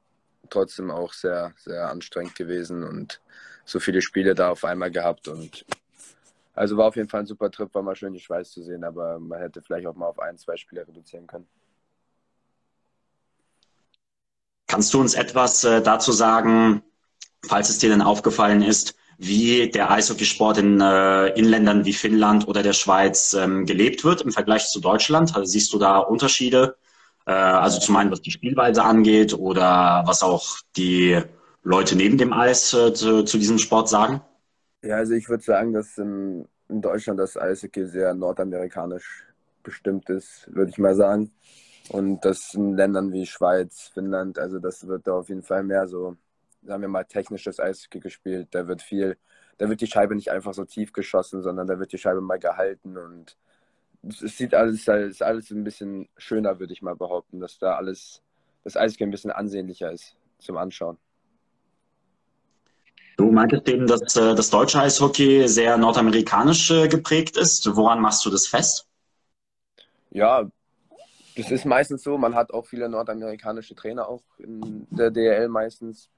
trotzdem 0.50 0.92
auch 0.92 1.14
sehr, 1.14 1.54
sehr 1.58 1.90
anstrengend 1.90 2.36
gewesen 2.36 2.84
und 2.84 3.22
so 3.66 3.80
viele 3.80 4.02
Spiele 4.02 4.36
da 4.36 4.50
auf 4.50 4.66
einmal 4.66 4.92
gehabt. 4.92 5.30
Und 5.30 5.66
also 6.54 6.76
war 6.76 6.88
auf 6.88 6.98
jeden 6.98 7.08
Fall 7.10 7.22
ein 7.22 7.26
super 7.26 7.50
Trip, 7.50 7.74
war 7.74 7.84
mal 7.84 7.96
schön 7.96 8.14
die 8.14 8.20
Schweiz 8.20 8.52
zu 8.52 8.62
sehen, 8.64 8.84
aber 8.84 9.18
man 9.20 9.40
hätte 9.40 9.62
vielleicht 9.62 9.88
auch 9.88 9.96
mal 9.96 10.08
auf 10.08 10.20
ein, 10.20 10.38
zwei 10.38 10.58
Spiele 10.58 10.86
reduzieren 10.86 11.26
können. 11.26 11.48
Kannst 14.68 14.94
du 14.94 15.00
uns 15.00 15.14
etwas 15.14 15.64
äh, 15.64 15.82
dazu 15.82 16.12
sagen, 16.12 16.84
falls 17.46 17.70
es 17.70 17.78
dir 17.78 17.90
denn 17.90 18.02
aufgefallen 18.02 18.62
ist, 18.62 18.96
wie 19.18 19.70
der 19.70 19.92
Eishockeysport 19.92 20.58
in, 20.58 20.82
äh, 20.82 21.28
in 21.38 21.46
Ländern 21.46 21.86
wie 21.86 21.94
Finnland 21.94 22.48
oder 22.48 22.64
der 22.64 22.74
Schweiz 22.74 23.34
ähm, 23.34 23.66
gelebt 23.66 24.04
wird 24.04 24.22
im 24.22 24.32
Vergleich 24.32 24.68
zu 24.68 24.80
Deutschland? 24.80 25.36
Also 25.36 25.46
siehst 25.46 25.74
du 25.74 25.80
da 25.80 26.00
Unterschiede? 26.00 26.76
Äh, 27.26 27.32
also 27.32 27.80
zum 27.80 27.96
einen, 27.96 28.12
was 28.12 28.22
die 28.22 28.32
Spielweise 28.32 28.84
angeht 28.84 29.34
oder 29.34 30.04
was 30.06 30.24
auch 30.24 30.58
die 30.76 31.22
Leute 31.64 31.96
neben 31.96 32.18
dem 32.18 32.34
Eis 32.34 32.74
äh, 32.74 32.94
zu, 32.94 33.24
zu, 33.24 33.38
diesem 33.38 33.58
Sport 33.58 33.90
sagen? 33.90 34.22
Ja, 34.82 34.98
also 34.98 35.14
ich 35.14 35.30
würde 35.30 35.44
sagen, 35.44 35.74
dass 35.74 35.98
in, 35.98 36.48
in 36.68 36.82
Deutschland 36.82 37.20
das 37.20 37.38
Eishockey 37.38 37.86
sehr 37.86 38.14
nordamerikanisch 38.14 39.26
bestimmt 39.64 40.10
ist, 40.10 40.50
würde 40.54 40.72
ich 40.72 40.78
mal 40.78 40.96
sagen. 40.96 41.32
Und 41.90 42.24
das 42.26 42.54
in 42.54 42.76
Ländern 42.76 43.12
wie 43.12 43.26
Schweiz, 43.26 43.92
Finnland, 43.94 44.40
also 44.40 44.60
das 44.60 44.88
wird 44.88 45.08
da 45.08 45.14
auf 45.14 45.30
jeden 45.30 45.44
Fall 45.44 45.64
mehr 45.64 45.88
so 45.88 46.16
sagen 46.66 46.82
wir 46.82 46.90
mal, 46.90 47.04
technisches 47.04 47.60
Eishockey 47.60 48.00
gespielt. 48.00 48.50
Da 48.52 48.68
wird 48.68 48.82
viel, 48.82 49.18
da 49.58 49.70
wird 49.70 49.82
die 49.82 49.88
Scheibe 49.88 50.16
nicht 50.16 50.32
einfach 50.32 50.54
so 50.54 50.66
tief 50.66 50.94
geschossen, 50.94 51.42
sondern 51.42 51.68
da 51.68 51.80
wird 51.80 51.92
die 51.92 51.98
Scheibe 51.98 52.22
mal 52.22 52.40
gehalten 52.40 52.98
und 52.98 53.38
es 54.04 54.38
sieht 54.38 54.54
alles, 54.54 54.88
ist 54.88 55.24
alles 55.24 55.50
ein 55.52 55.64
bisschen 55.64 56.10
schöner, 56.18 56.60
würde 56.60 56.74
ich 56.74 56.82
mal 56.82 56.96
behaupten, 56.96 57.40
dass 57.40 57.58
da 57.58 57.76
alles, 57.76 58.22
das 58.64 58.76
Eishockey 58.76 59.06
ein 59.06 59.12
bisschen 59.12 59.32
ansehnlicher 59.32 59.92
ist 59.92 60.16
zum 60.40 60.58
Anschauen. 60.58 60.98
Du 63.18 63.32
meintest 63.32 63.68
eben, 63.70 63.88
dass 63.88 64.16
äh, 64.16 64.36
das 64.36 64.50
deutsche 64.50 64.80
Eishockey 64.80 65.48
sehr 65.48 65.78
nordamerikanisch 65.78 66.72
äh, 66.72 66.88
geprägt 66.88 67.38
ist. 67.38 67.76
Woran 67.76 68.02
machst 68.02 68.26
du 68.26 68.30
das 68.30 68.48
fest? 68.48 68.88
Ja, 70.10 70.50
das 71.36 71.52
ist 71.52 71.66
meistens 71.66 72.04
so. 72.04 72.18
Man 72.18 72.36
hat 72.36 72.52
auch 72.52 72.66
viele 72.66 72.90
nordamerikanische 72.90 73.76
Trainer 73.76 74.08
auch 74.08 74.24
in 74.40 74.88
der 74.90 75.12
DL 75.12 75.48
meistens. 75.48 76.10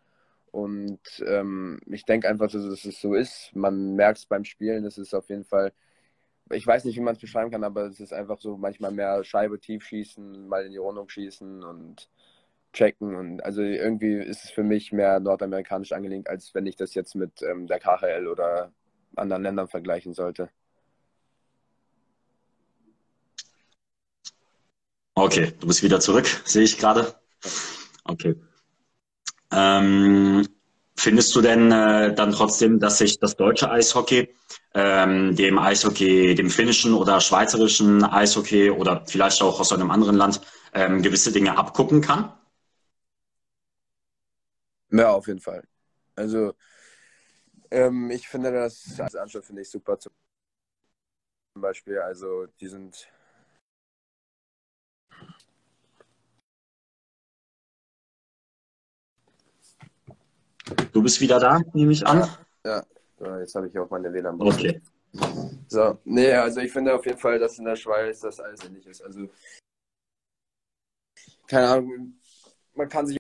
Und 0.55 1.01
ähm, 1.27 1.81
ich 1.85 2.05
denke 2.05 2.29
einfach, 2.29 2.49
dass 2.49 2.63
es 2.63 3.01
so 3.01 3.13
ist. 3.13 3.53
Man 3.53 3.95
merkt 3.97 4.19
es 4.19 4.25
beim 4.25 4.45
Spielen, 4.45 4.85
es 4.85 4.97
ist 4.97 5.13
auf 5.13 5.27
jeden 5.27 5.43
Fall, 5.43 5.73
ich 6.49 6.65
weiß 6.65 6.85
nicht, 6.85 6.95
wie 6.95 7.01
man 7.01 7.13
es 7.13 7.19
beschreiben 7.19 7.51
kann, 7.51 7.65
aber 7.65 7.87
es 7.87 7.99
ist 7.99 8.13
einfach 8.13 8.39
so 8.39 8.55
manchmal 8.55 8.91
mehr 8.91 9.21
Scheibe 9.25 9.59
tief 9.59 9.83
schießen, 9.83 10.47
mal 10.47 10.65
in 10.65 10.71
die 10.71 10.77
Rundung 10.77 11.09
schießen 11.09 11.61
und 11.61 12.09
checken. 12.71 13.15
Und 13.15 13.43
also 13.43 13.61
irgendwie 13.63 14.13
ist 14.13 14.45
es 14.45 14.49
für 14.51 14.63
mich 14.63 14.93
mehr 14.93 15.19
nordamerikanisch 15.19 15.91
angelegt, 15.91 16.29
als 16.29 16.55
wenn 16.55 16.67
ich 16.67 16.77
das 16.77 16.93
jetzt 16.93 17.15
mit 17.15 17.41
ähm, 17.41 17.67
der 17.67 17.79
KHL 17.81 18.25
oder 18.25 18.71
anderen 19.17 19.43
Ländern 19.43 19.67
vergleichen 19.67 20.13
sollte. 20.13 20.49
Okay, 25.15 25.51
du 25.59 25.67
bist 25.67 25.83
wieder 25.83 25.99
zurück, 25.99 26.27
sehe 26.45 26.63
ich 26.63 26.77
gerade. 26.77 27.13
Okay. 28.05 28.35
Ähm, 29.51 30.47
findest 30.95 31.35
du 31.35 31.41
denn 31.41 31.71
äh, 31.71 32.13
dann 32.13 32.31
trotzdem, 32.31 32.79
dass 32.79 32.97
sich 32.97 33.19
das 33.19 33.35
deutsche 33.35 33.69
Eishockey 33.69 34.33
ähm, 34.73 35.35
dem 35.35 35.57
Eishockey, 35.57 36.35
dem 36.35 36.49
finnischen 36.49 36.93
oder 36.93 37.21
schweizerischen 37.21 38.03
Eishockey 38.03 38.69
oder 38.69 39.05
vielleicht 39.05 39.41
auch 39.41 39.59
aus 39.59 39.71
einem 39.71 39.89
anderen 39.89 40.17
Land 40.17 40.41
ähm, 40.73 41.01
gewisse 41.01 41.31
Dinge 41.31 41.57
abgucken 41.57 42.01
kann? 42.01 42.33
Ja, 44.91 45.11
auf 45.11 45.27
jeden 45.27 45.39
Fall. 45.39 45.63
Also 46.15 46.53
ähm, 47.71 48.11
ich 48.11 48.27
finde 48.27 48.51
das 48.51 48.99
als 48.99 49.15
Anschluss 49.15 49.45
finde 49.45 49.61
ich 49.61 49.69
super 49.69 49.97
zum 49.97 50.11
Beispiel. 51.55 51.99
Also 51.99 52.45
die 52.59 52.67
sind 52.67 53.07
Du 60.91 60.94
bist 61.05 61.21
wieder 61.21 61.39
da, 61.39 61.61
nehme 61.73 61.91
ich 61.91 62.05
an. 62.05 62.27
Ja, 62.65 62.83
ja. 63.19 63.39
jetzt 63.39 63.53
habe 63.53 63.67
ich 63.67 63.77
auch 63.77 63.89
meine 63.91 64.11
WLAN. 64.11 64.41
Okay. 64.41 64.81
So, 65.67 65.99
nee, 66.03 66.33
also 66.33 66.59
ich 66.61 66.71
finde 66.71 66.95
auf 66.95 67.05
jeden 67.05 67.19
Fall, 67.19 67.37
dass 67.37 67.59
in 67.59 67.65
der 67.65 67.75
Schweiz 67.75 68.19
das 68.21 68.39
alles 68.39 68.63
ähnlich 68.65 68.87
ist. 68.87 69.01
Also, 69.01 69.29
keine 71.47 71.67
Ahnung, 71.69 72.19
man 72.73 72.89
kann 72.89 73.05
sich 73.05 73.17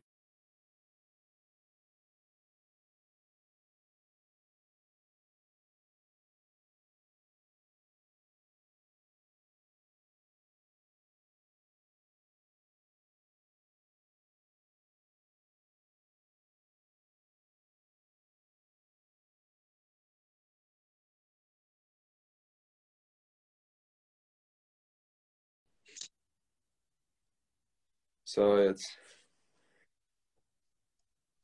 So, 28.35 28.57
jetzt. 28.57 28.99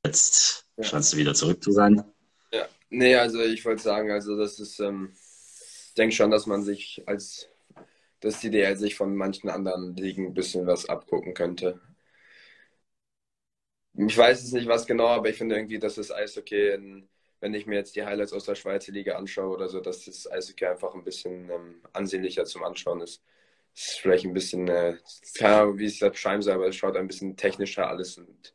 Jetzt 0.06 0.68
ja. 0.76 0.84
scheinst 0.84 1.14
du 1.14 1.18
wieder 1.18 1.34
zurück 1.34 1.64
zu 1.64 1.72
sein. 1.72 2.04
Ja, 2.52 2.68
nee, 2.90 3.16
also 3.16 3.42
ich 3.42 3.64
wollte 3.64 3.82
sagen, 3.82 4.12
also 4.12 4.36
das 4.36 4.60
ist, 4.60 4.78
ähm, 4.82 5.14
ich 5.86 5.94
denke 5.94 6.14
schon, 6.14 6.32
dass 6.32 6.48
man 6.48 6.64
sich 6.64 7.02
als, 7.06 7.48
dass 8.20 8.42
die 8.42 8.50
DL 8.50 8.76
sich 8.76 8.96
von 8.96 9.16
manchen 9.16 9.50
anderen 9.50 9.96
Ligen 9.96 10.26
ein 10.26 10.34
bisschen 10.34 10.68
was 10.68 10.90
abgucken 10.90 11.34
könnte. 11.34 11.80
Ich 13.94 14.18
weiß 14.18 14.44
es 14.44 14.52
nicht, 14.52 14.68
was 14.68 14.86
genau, 14.86 15.08
aber 15.08 15.30
ich 15.30 15.38
finde 15.38 15.56
irgendwie, 15.56 15.80
dass 15.80 15.96
das 15.96 16.12
Eishockey, 16.12 16.74
in, 16.74 17.08
wenn 17.40 17.54
ich 17.54 17.68
mir 17.68 17.76
jetzt 17.76 17.96
die 17.96 18.04
Highlights 18.04 18.34
aus 18.34 18.44
der 18.44 18.56
Schweizer 18.56 18.92
Liga 18.92 19.16
anschaue 19.16 19.56
oder 19.56 19.70
so, 19.70 19.80
dass 19.80 20.04
das 20.04 20.30
Eishockey 20.30 20.66
einfach 20.66 20.94
ein 20.94 21.06
bisschen 21.06 21.50
ähm, 21.50 21.82
ansehnlicher 21.94 22.44
zum 22.44 22.66
Anschauen 22.66 23.00
ist 23.00 23.24
ist 23.76 24.00
vielleicht 24.00 24.26
ein 24.26 24.34
bisschen, 24.34 24.68
äh, 24.68 24.98
keine 25.38 25.56
Ahnung, 25.56 25.78
wie 25.78 25.86
ich 25.86 26.02
es 26.02 26.12
beschreiben 26.12 26.42
soll, 26.42 26.54
aber 26.54 26.68
es 26.68 26.76
schaut 26.76 26.96
ein 26.98 27.08
bisschen 27.08 27.38
technischer 27.38 27.88
alles 27.88 28.18
und 28.18 28.54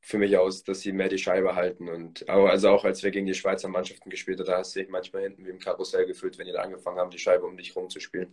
für 0.00 0.16
mich 0.16 0.38
aus, 0.38 0.64
dass 0.64 0.80
sie 0.80 0.92
mehr 0.92 1.10
die 1.10 1.18
Scheibe 1.18 1.54
halten. 1.54 1.88
Und 1.88 2.26
also 2.30 2.70
auch 2.70 2.84
als 2.84 3.02
wir 3.02 3.10
gegen 3.10 3.26
die 3.26 3.34
Schweizer 3.34 3.68
Mannschaften 3.68 4.08
gespielt 4.08 4.38
haben, 4.40 4.46
da 4.46 4.58
hast 4.58 4.74
du 4.74 4.80
dich 4.80 4.88
manchmal 4.88 5.22
hinten 5.22 5.44
wie 5.44 5.50
im 5.50 5.58
Karussell 5.58 6.06
gefühlt, 6.06 6.38
wenn 6.38 6.46
die 6.46 6.52
da 6.52 6.62
angefangen 6.62 6.98
haben, 6.98 7.10
die 7.10 7.18
Scheibe 7.18 7.44
um 7.44 7.58
dich 7.58 7.76
rumzuspielen. 7.76 8.32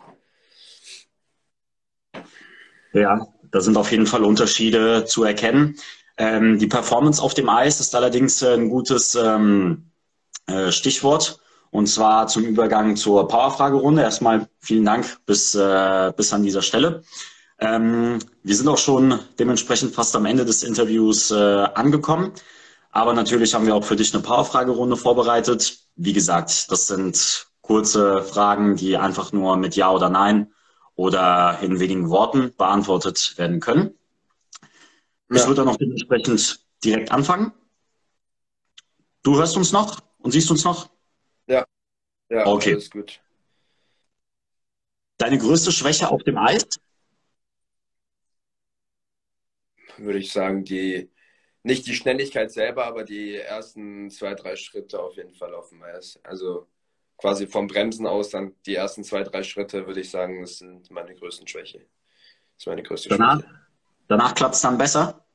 Ja, 2.94 3.28
da 3.52 3.60
sind 3.60 3.76
auf 3.76 3.92
jeden 3.92 4.08
Fall 4.08 4.24
Unterschiede 4.24 5.04
zu 5.04 5.26
erkennen. 5.26 5.76
Ähm, 6.18 6.60
die 6.60 6.68
Performance 6.68 7.22
auf 7.22 7.34
dem 7.34 7.50
Eis 7.50 7.82
ist 7.82 7.94
allerdings 7.94 8.42
ein 8.42 8.70
gutes 8.70 9.16
ähm, 9.16 9.92
äh, 10.48 10.72
Stichwort. 10.72 11.42
Und 11.76 11.88
zwar 11.88 12.28
zum 12.28 12.46
Übergang 12.46 12.96
zur 12.96 13.28
Powerfragerunde. 13.28 14.02
Erstmal 14.02 14.48
vielen 14.60 14.86
Dank 14.86 15.18
bis, 15.26 15.56
äh, 15.56 16.14
bis 16.16 16.32
an 16.32 16.42
dieser 16.42 16.62
Stelle. 16.62 17.04
Ähm, 17.60 18.20
wir 18.44 18.56
sind 18.56 18.70
auch 18.70 18.78
schon 18.78 19.20
dementsprechend 19.38 19.94
fast 19.94 20.16
am 20.16 20.26
Ende 20.26 20.46
des 20.46 20.64
Interviews 20.64 21.32
äh, 21.32 21.36
angekommen. 21.36 22.32
Aber 22.92 23.12
natürlich 23.12 23.54
haben 23.54 23.66
wir 23.66 23.76
auch 23.76 23.84
für 23.84 23.98
dich 23.98 24.14
eine 24.14 24.24
Powerfragerunde 24.24 24.96
vorbereitet. 24.96 25.80
Wie 25.98 26.14
gesagt, 26.14 26.72
das 26.72 26.88
sind 26.88 27.48
kurze 27.60 28.24
Fragen, 28.24 28.78
die 28.78 28.96
einfach 28.96 29.34
nur 29.34 29.58
mit 29.58 29.76
Ja 29.76 29.92
oder 29.92 30.10
Nein 30.10 30.54
oder 30.96 31.60
in 31.62 31.82
wenigen 31.82 32.10
Worten 32.10 32.54
beantwortet 32.58 33.34
werden 33.36 33.60
können. 33.60 33.94
Ja. 35.30 35.42
Ich 35.42 35.46
würde 35.46 35.56
dann 35.56 35.68
auch 35.68 35.78
dementsprechend 35.78 36.58
direkt 36.86 37.12
anfangen. 37.12 37.52
Du 39.24 39.36
hörst 39.36 39.58
uns 39.58 39.74
noch 39.74 40.00
und 40.20 40.32
siehst 40.32 40.50
uns 40.50 40.64
noch? 40.64 40.95
Ja, 42.30 42.46
okay. 42.48 42.74
alles 42.74 42.90
gut. 42.90 43.22
Deine 45.18 45.38
größte 45.38 45.72
Schwäche 45.72 46.10
auf 46.10 46.24
dem 46.24 46.38
Eis? 46.38 46.68
Würde 49.98 50.20
ich 50.20 50.32
sagen, 50.32 50.66
die 50.66 51.10
nicht 51.64 51.88
die 51.88 51.96
Schnelligkeit 51.96 52.52
selber, 52.52 52.86
aber 52.86 53.04
die 53.04 53.36
ersten 53.36 54.10
zwei, 54.12 54.36
drei 54.36 54.56
Schritte 54.56 55.02
auf 55.02 55.16
jeden 55.16 55.34
Fall 55.34 55.54
auf 55.56 55.70
dem 55.70 55.82
Eis. 55.84 56.20
Also 56.24 56.68
quasi 57.18 57.48
vom 57.48 57.68
Bremsen 57.68 58.06
aus 58.06 58.30
dann 58.30 58.56
die 58.66 58.76
ersten 58.76 59.04
zwei, 59.04 59.24
drei 59.24 59.42
Schritte, 59.44 59.88
würde 59.88 60.02
ich 60.02 60.12
sagen, 60.12 60.42
das 60.42 60.60
sind 60.60 60.92
meine 60.92 61.16
größten 61.16 61.48
Schwäche. 61.48 61.80
Das 61.80 61.88
ist 62.60 62.68
meine 62.68 62.84
größte 62.84 63.10
danach, 63.10 63.40
Schwäche. 63.40 63.56
Danach 64.08 64.36
klappt 64.36 64.56
es 64.56 64.62
dann 64.62 64.78
besser? 64.78 65.26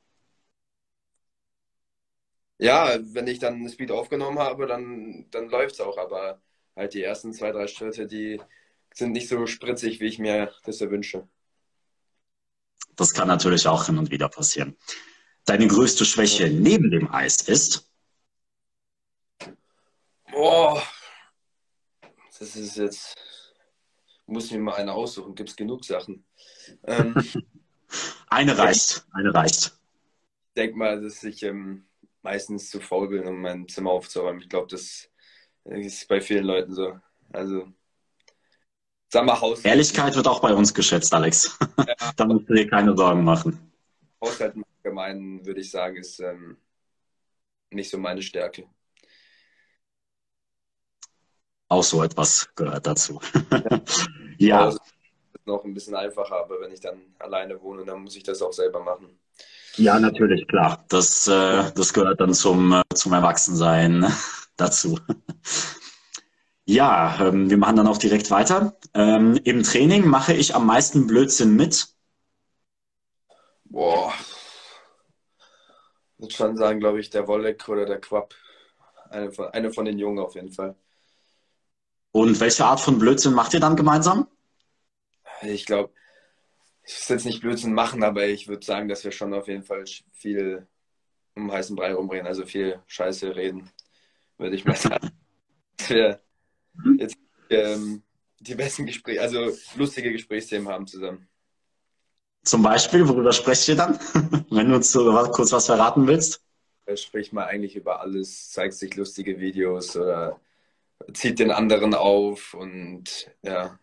Ja, 2.59 2.97
wenn 3.13 3.27
ich 3.27 3.39
dann 3.39 3.67
Speed 3.69 3.91
aufgenommen 3.91 4.39
habe, 4.39 4.67
dann, 4.67 5.27
dann 5.31 5.49
läuft 5.49 5.73
es 5.75 5.81
auch. 5.81 5.97
Aber 5.97 6.41
halt 6.81 6.93
die 6.93 7.03
ersten 7.03 7.31
zwei, 7.33 7.51
drei 7.51 7.67
Schritte, 7.67 8.07
die 8.07 8.41
sind 8.93 9.13
nicht 9.13 9.29
so 9.29 9.45
spritzig, 9.45 9.99
wie 9.99 10.07
ich 10.07 10.19
mir 10.19 10.53
das 10.65 10.81
erwünsche. 10.81 11.27
Das 12.95 13.13
kann 13.13 13.27
natürlich 13.27 13.67
auch 13.67 13.85
hin 13.85 13.97
und 13.97 14.11
wieder 14.11 14.27
passieren. 14.27 14.75
Deine 15.45 15.67
größte 15.67 16.05
Schwäche 16.05 16.47
ja. 16.47 16.59
neben 16.59 16.91
dem 16.91 17.11
Eis 17.11 17.41
ist? 17.41 17.89
Boah, 20.31 20.81
das 22.39 22.55
ist 22.55 22.77
jetzt, 22.77 23.15
muss 24.25 24.51
mir 24.51 24.59
mal 24.59 24.75
eine 24.75 24.93
aussuchen, 24.93 25.35
gibt 25.35 25.49
es 25.49 25.55
genug 25.55 25.85
Sachen. 25.85 26.25
Ähm, 26.83 27.15
eine 28.27 28.57
reicht, 28.57 29.05
eine 29.13 29.33
reicht. 29.33 29.73
Ich 30.47 30.53
denke 30.55 30.77
mal, 30.77 31.01
dass 31.01 31.23
ich 31.23 31.43
ähm, 31.43 31.85
meistens 32.21 32.69
zu 32.69 32.79
faul 32.79 33.09
bin, 33.09 33.27
um 33.27 33.41
mein 33.41 33.67
Zimmer 33.67 33.91
aufzuräumen. 33.91 34.41
Ich 34.41 34.49
glaube, 34.49 34.67
das 34.67 35.10
ist 35.65 36.07
bei 36.07 36.21
vielen 36.21 36.45
Leuten 36.45 36.73
so. 36.73 36.99
Also, 37.31 37.67
sag 39.09 39.25
mal 39.25 39.39
Haus. 39.39 39.63
Ehrlichkeit 39.63 40.15
wird 40.15 40.27
auch 40.27 40.41
bei 40.41 40.53
uns 40.53 40.73
geschätzt, 40.73 41.13
Alex. 41.13 41.57
Ja. 41.77 41.95
da 42.15 42.25
musst 42.25 42.49
du 42.49 42.53
dir 42.53 42.67
keine 42.67 42.95
Sorgen 42.95 43.23
machen. 43.23 43.71
Haushalt 44.21 44.55
allgemein, 44.83 45.45
würde 45.45 45.61
ich 45.61 45.71
sagen, 45.71 45.97
ist 45.97 46.19
ähm, 46.19 46.57
nicht 47.69 47.89
so 47.89 47.97
meine 47.97 48.21
Stärke. 48.21 48.67
Auch 51.67 51.83
so 51.83 52.03
etwas 52.03 52.49
gehört 52.55 52.85
dazu. 52.85 53.21
ja. 54.37 54.65
Also, 54.65 54.79
ist 55.33 55.47
noch 55.47 55.63
ein 55.63 55.73
bisschen 55.73 55.95
einfacher, 55.95 56.35
aber 56.35 56.59
wenn 56.59 56.71
ich 56.71 56.81
dann 56.81 57.15
alleine 57.19 57.61
wohne, 57.61 57.85
dann 57.85 58.01
muss 58.03 58.15
ich 58.15 58.23
das 58.23 58.41
auch 58.41 58.51
selber 58.51 58.81
machen. 58.83 59.17
Ja, 59.77 59.99
natürlich, 59.99 60.47
klar. 60.47 60.85
Das, 60.89 61.27
äh, 61.27 61.71
das 61.73 61.93
gehört 61.93 62.19
dann 62.19 62.33
zum, 62.33 62.73
äh, 62.73 62.81
zum 62.93 63.13
Erwachsensein 63.13 64.05
dazu. 64.57 64.99
Ja, 66.65 67.17
ähm, 67.27 67.49
wir 67.49 67.57
machen 67.57 67.77
dann 67.77 67.87
auch 67.87 67.97
direkt 67.97 68.29
weiter. 68.31 68.77
Ähm, 68.93 69.39
Im 69.43 69.63
Training 69.63 70.05
mache 70.07 70.33
ich 70.33 70.55
am 70.55 70.65
meisten 70.65 71.07
Blödsinn 71.07 71.55
mit. 71.55 71.87
Boah. 73.65 74.13
Ich 76.15 76.19
würde 76.23 76.33
schon 76.33 76.57
sagen, 76.57 76.79
glaube 76.79 76.99
ich, 76.99 77.09
der 77.09 77.27
Wolleck 77.27 77.67
oder 77.67 77.85
der 77.85 77.99
Quapp. 77.99 78.35
Eine 79.09 79.31
von, 79.31 79.47
eine 79.47 79.71
von 79.71 79.85
den 79.85 79.97
Jungen 79.97 80.19
auf 80.19 80.35
jeden 80.35 80.51
Fall. 80.51 80.75
Und 82.11 82.39
welche 82.39 82.65
Art 82.65 82.79
von 82.79 82.99
Blödsinn 82.99 83.33
macht 83.33 83.53
ihr 83.53 83.59
dann 83.59 83.75
gemeinsam? 83.75 84.27
Ich 85.41 85.65
glaube, 85.65 85.91
ich 86.83 87.09
will 87.09 87.15
jetzt 87.15 87.25
nicht 87.25 87.41
Blödsinn 87.41 87.73
machen, 87.73 88.03
aber 88.03 88.27
ich 88.27 88.47
würde 88.47 88.65
sagen, 88.65 88.87
dass 88.87 89.03
wir 89.03 89.11
schon 89.11 89.33
auf 89.33 89.47
jeden 89.47 89.63
Fall 89.63 89.85
viel 90.11 90.67
um 91.35 91.51
heißen 91.51 91.75
Brei 91.75 91.93
rumreden, 91.93 92.27
also 92.27 92.45
viel 92.45 92.81
Scheiße 92.87 93.35
reden, 93.35 93.69
würde 94.37 94.55
ich 94.55 94.65
mal 94.65 94.75
sagen. 94.75 95.11
dass 95.77 95.89
wir 95.89 96.21
jetzt 96.97 97.17
ähm, 97.49 98.03
die 98.39 98.55
besten 98.55 98.85
Gespräche, 98.85 99.21
also 99.21 99.51
lustige 99.75 100.11
Gesprächsthemen 100.11 100.67
haben 100.67 100.87
zusammen. 100.87 101.27
Zum 102.43 102.63
Beispiel, 102.63 103.07
worüber 103.07 103.31
sprecht 103.31 103.67
ihr 103.67 103.75
dann, 103.75 103.99
wenn 104.49 104.69
du 104.69 104.75
uns 104.75 104.91
so 104.91 105.11
kurz 105.31 105.51
was 105.51 105.67
verraten 105.67 106.07
willst? 106.07 106.41
Er 106.85 106.97
spricht 106.97 107.31
mal 107.33 107.45
eigentlich 107.45 107.75
über 107.75 108.01
alles, 108.01 108.49
zeigt 108.49 108.73
sich 108.73 108.95
lustige 108.95 109.39
Videos 109.39 109.95
oder 109.95 110.39
zieht 111.13 111.39
den 111.39 111.51
anderen 111.51 111.93
auf 111.93 112.53
und 112.53 113.29
ja. 113.43 113.79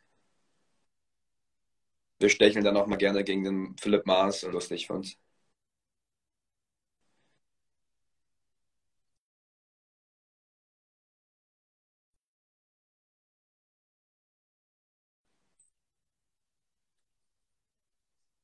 Wir 2.21 2.29
stecheln 2.29 2.65
dann 2.65 2.77
auch 2.77 2.87
mal 2.87 2.97
gerne 2.97 3.25
gegen 3.25 3.45
den 3.45 3.77
Philipp 3.79 4.07
Maas 4.07 4.45
und 4.45 4.53
lustig 4.53 4.87
für 4.87 4.95
uns. 4.95 5.17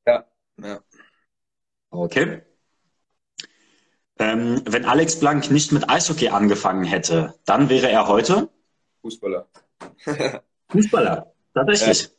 Ja, 0.07 0.27
ja. 0.59 0.81
Okay. 1.93 2.43
Ähm, 4.19 4.63
wenn 4.67 4.85
Alex 4.85 5.19
Blank 5.19 5.51
nicht 5.51 5.73
mit 5.73 5.89
Eishockey 5.91 6.29
angefangen 6.29 6.85
hätte, 6.85 7.35
dann 7.45 7.69
wäre 7.69 7.91
er 7.91 8.07
heute? 8.07 8.49
Fußballer. 9.03 9.49
Fußballer, 10.71 11.33
tatsächlich. 11.53 12.14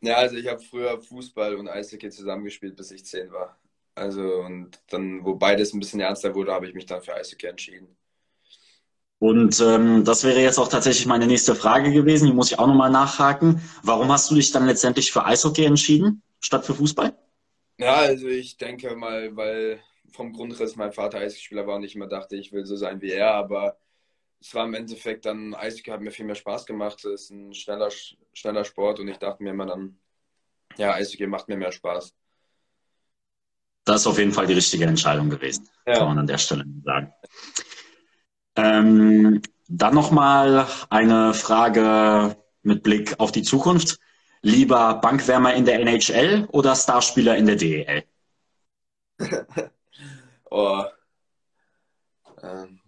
Ja, 0.00 0.16
also 0.16 0.36
ich 0.36 0.46
habe 0.46 0.60
früher 0.60 1.00
Fußball 1.00 1.56
und 1.56 1.68
Eishockey 1.68 2.10
zusammengespielt, 2.10 2.76
bis 2.76 2.90
ich 2.90 3.04
zehn 3.04 3.32
war. 3.32 3.58
Also 3.94 4.42
und 4.42 4.80
dann, 4.90 5.24
wo 5.24 5.34
beides 5.36 5.72
ein 5.74 5.80
bisschen 5.80 6.00
ernster 6.00 6.34
wurde, 6.34 6.52
habe 6.52 6.68
ich 6.68 6.74
mich 6.74 6.86
dann 6.86 7.02
für 7.02 7.14
Eishockey 7.14 7.46
entschieden. 7.46 7.96
Und 9.20 9.60
ähm, 9.60 10.04
das 10.04 10.22
wäre 10.24 10.40
jetzt 10.40 10.58
auch 10.58 10.68
tatsächlich 10.68 11.06
meine 11.06 11.26
nächste 11.26 11.54
Frage 11.54 11.92
gewesen. 11.92 12.26
Die 12.26 12.32
muss 12.32 12.52
ich 12.52 12.58
auch 12.58 12.66
nochmal 12.68 12.90
nachhaken. 12.90 13.60
Warum 13.82 14.10
hast 14.12 14.30
du 14.30 14.36
dich 14.36 14.52
dann 14.52 14.66
letztendlich 14.66 15.10
für 15.12 15.24
Eishockey 15.24 15.64
entschieden, 15.64 16.22
statt 16.40 16.64
für 16.64 16.74
Fußball? 16.74 17.16
Ja, 17.78 17.96
also 17.96 18.28
ich 18.28 18.56
denke 18.56 18.94
mal, 18.96 19.36
weil 19.36 19.80
vom 20.12 20.32
Grundriss 20.32 20.76
mein 20.76 20.92
Vater 20.92 21.18
Eishockeyspieler 21.18 21.66
war 21.66 21.76
und 21.76 21.84
ich 21.84 21.94
immer 21.94 22.08
dachte, 22.08 22.36
ich 22.36 22.52
will 22.52 22.64
so 22.66 22.76
sein 22.76 23.00
wie 23.00 23.10
er, 23.10 23.34
aber 23.34 23.78
es 24.40 24.54
war 24.54 24.64
im 24.64 24.74
Endeffekt 24.74 25.26
dann, 25.26 25.54
Eishockey 25.54 25.90
hat 25.90 26.00
mir 26.00 26.10
viel 26.10 26.24
mehr 26.24 26.34
Spaß 26.34 26.66
gemacht. 26.66 27.04
Es 27.04 27.22
ist 27.22 27.30
ein 27.30 27.54
schneller, 27.54 27.90
schneller 28.32 28.64
Sport 28.64 29.00
und 29.00 29.08
ich 29.08 29.18
dachte 29.18 29.42
mir 29.42 29.50
immer 29.50 29.66
dann, 29.66 29.98
ja, 30.76 30.92
Eishockey 30.94 31.26
macht 31.26 31.48
mir 31.48 31.56
mehr 31.56 31.72
Spaß. 31.72 32.14
Das 33.84 34.02
ist 34.02 34.06
auf 34.06 34.18
jeden 34.18 34.32
Fall 34.32 34.46
die 34.46 34.54
richtige 34.54 34.84
Entscheidung 34.84 35.30
gewesen, 35.30 35.68
ja. 35.86 35.94
kann 35.94 36.08
man 36.08 36.18
an 36.18 36.26
der 36.26 36.38
Stelle 36.38 36.64
sagen. 36.84 37.12
Ähm, 38.56 39.40
dann 39.68 39.94
nochmal 39.94 40.66
eine 40.90 41.32
Frage 41.32 42.36
mit 42.62 42.82
Blick 42.82 43.18
auf 43.18 43.32
die 43.32 43.42
Zukunft. 43.42 43.98
Lieber 44.42 44.94
Bankwärmer 44.94 45.54
in 45.54 45.64
der 45.64 45.80
NHL 45.80 46.46
oder 46.52 46.76
Starspieler 46.76 47.36
in 47.36 47.46
der 47.46 47.56
DEL? 47.56 48.04
oh. 50.50 50.84
Ähm, 52.42 52.80
äh, 52.84 52.87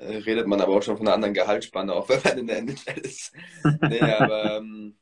redet 0.00 0.46
man 0.46 0.60
aber 0.60 0.74
auch 0.74 0.82
schon 0.82 0.96
von 0.96 1.06
einer 1.06 1.14
anderen 1.14 1.34
Gehaltsspanne, 1.34 1.92
auch 1.92 2.08
wenn 2.08 2.20
man 2.24 2.38
in 2.38 2.46
der 2.46 2.58
NHL 2.58 2.98
ist. 3.00 3.32
nee, 3.82 4.00
aber 4.00 4.56
ähm, 4.56 4.96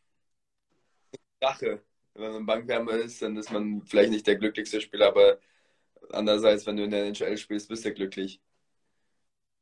Sache. 1.40 1.82
Wenn 2.14 2.32
man 2.32 2.46
Bankwärmer 2.46 2.92
ist, 2.92 3.22
dann 3.22 3.36
ist 3.36 3.52
man 3.52 3.82
vielleicht 3.82 4.10
nicht 4.10 4.26
der 4.26 4.36
glücklichste 4.36 4.80
Spieler, 4.80 5.08
aber 5.08 5.38
andererseits, 6.10 6.66
wenn 6.66 6.76
du 6.76 6.84
in 6.84 6.90
der 6.90 7.04
NHL 7.04 7.36
spielst, 7.36 7.68
bist 7.68 7.84
du 7.84 7.92
glücklich. 7.92 8.40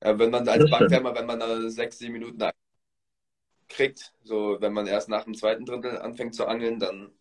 Ja, 0.03 0.19
wenn 0.19 0.31
man 0.31 0.49
als 0.49 0.71
Bankwärmer, 0.71 1.15
wenn 1.15 1.27
man 1.27 1.41
da 1.41 1.69
sechs, 1.69 1.99
sieben 1.99 2.15
Minuten 2.15 2.43
kriegt, 3.69 4.13
so 4.23 4.57
wenn 4.61 4.73
man 4.73 4.87
erst 4.87 5.09
nach 5.09 5.25
dem 5.25 5.35
zweiten 5.35 5.65
Drittel 5.65 5.99
anfängt 5.99 6.35
zu 6.35 6.47
angeln, 6.47 6.79
dann 6.79 7.13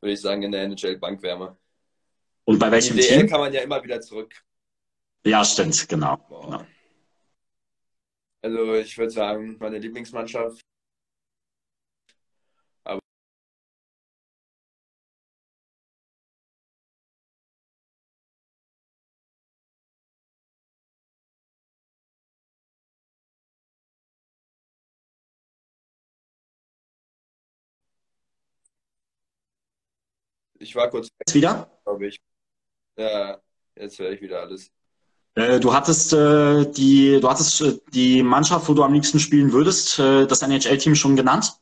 würde 0.00 0.12
ich 0.12 0.20
sagen 0.20 0.42
in 0.42 0.52
der 0.52 0.62
NHL 0.64 0.98
Bankwärmer. 0.98 1.56
Und 2.44 2.58
bei 2.58 2.70
welchem 2.70 2.96
die 2.96 3.02
DL 3.02 3.18
Team? 3.20 3.28
kann 3.28 3.40
man 3.40 3.52
ja 3.52 3.60
immer 3.62 3.82
wieder 3.82 4.00
zurück 4.00 4.34
Ja, 5.24 5.44
stimmt, 5.44 5.88
genau. 5.88 6.16
genau. 6.28 6.64
Also 8.42 8.74
ich 8.74 8.98
würde 8.98 9.10
sagen, 9.10 9.56
meine 9.58 9.78
Lieblingsmannschaft. 9.78 10.60
Aber 12.84 13.00
ich 30.58 30.74
war 30.74 30.90
kurz 30.90 31.08
Jetzt 31.18 31.34
wieder? 31.34 31.70
glaube 31.84 32.06
ich. 32.08 32.20
Ja, 32.98 33.40
jetzt 33.76 33.98
höre 34.00 34.12
ich 34.12 34.22
wieder 34.22 34.40
alles. 34.42 34.72
Äh, 35.34 35.60
du 35.60 35.72
hattest 35.74 36.12
äh, 36.12 36.66
die, 36.72 37.18
du 37.20 37.28
hattest 37.28 37.60
äh, 37.60 37.78
die 37.92 38.22
Mannschaft, 38.22 38.68
wo 38.68 38.74
du 38.74 38.82
am 38.82 38.92
liebsten 38.92 39.18
spielen 39.20 39.52
würdest, 39.52 39.98
äh, 39.98 40.26
das 40.26 40.42
NHL-Team 40.42 40.94
schon 40.94 41.16
genannt? 41.16 41.54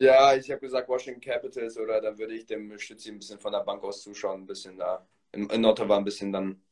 Ja, 0.00 0.34
ich 0.34 0.50
habe 0.50 0.60
gesagt 0.60 0.88
Washington 0.88 1.20
Capitals 1.20 1.76
oder 1.76 2.00
dann 2.00 2.18
würde 2.18 2.34
ich 2.34 2.46
dem 2.46 2.76
Stützi 2.78 3.10
ein 3.10 3.18
bisschen 3.18 3.38
von 3.38 3.52
der 3.52 3.60
Bank 3.60 3.82
aus 3.84 4.02
zuschauen, 4.02 4.42
ein 4.42 4.46
bisschen 4.46 4.76
da. 4.78 5.06
In, 5.32 5.48
in 5.50 5.64
Ottawa 5.64 5.96
ein 5.98 6.04
bisschen 6.04 6.32
dann 6.32 6.62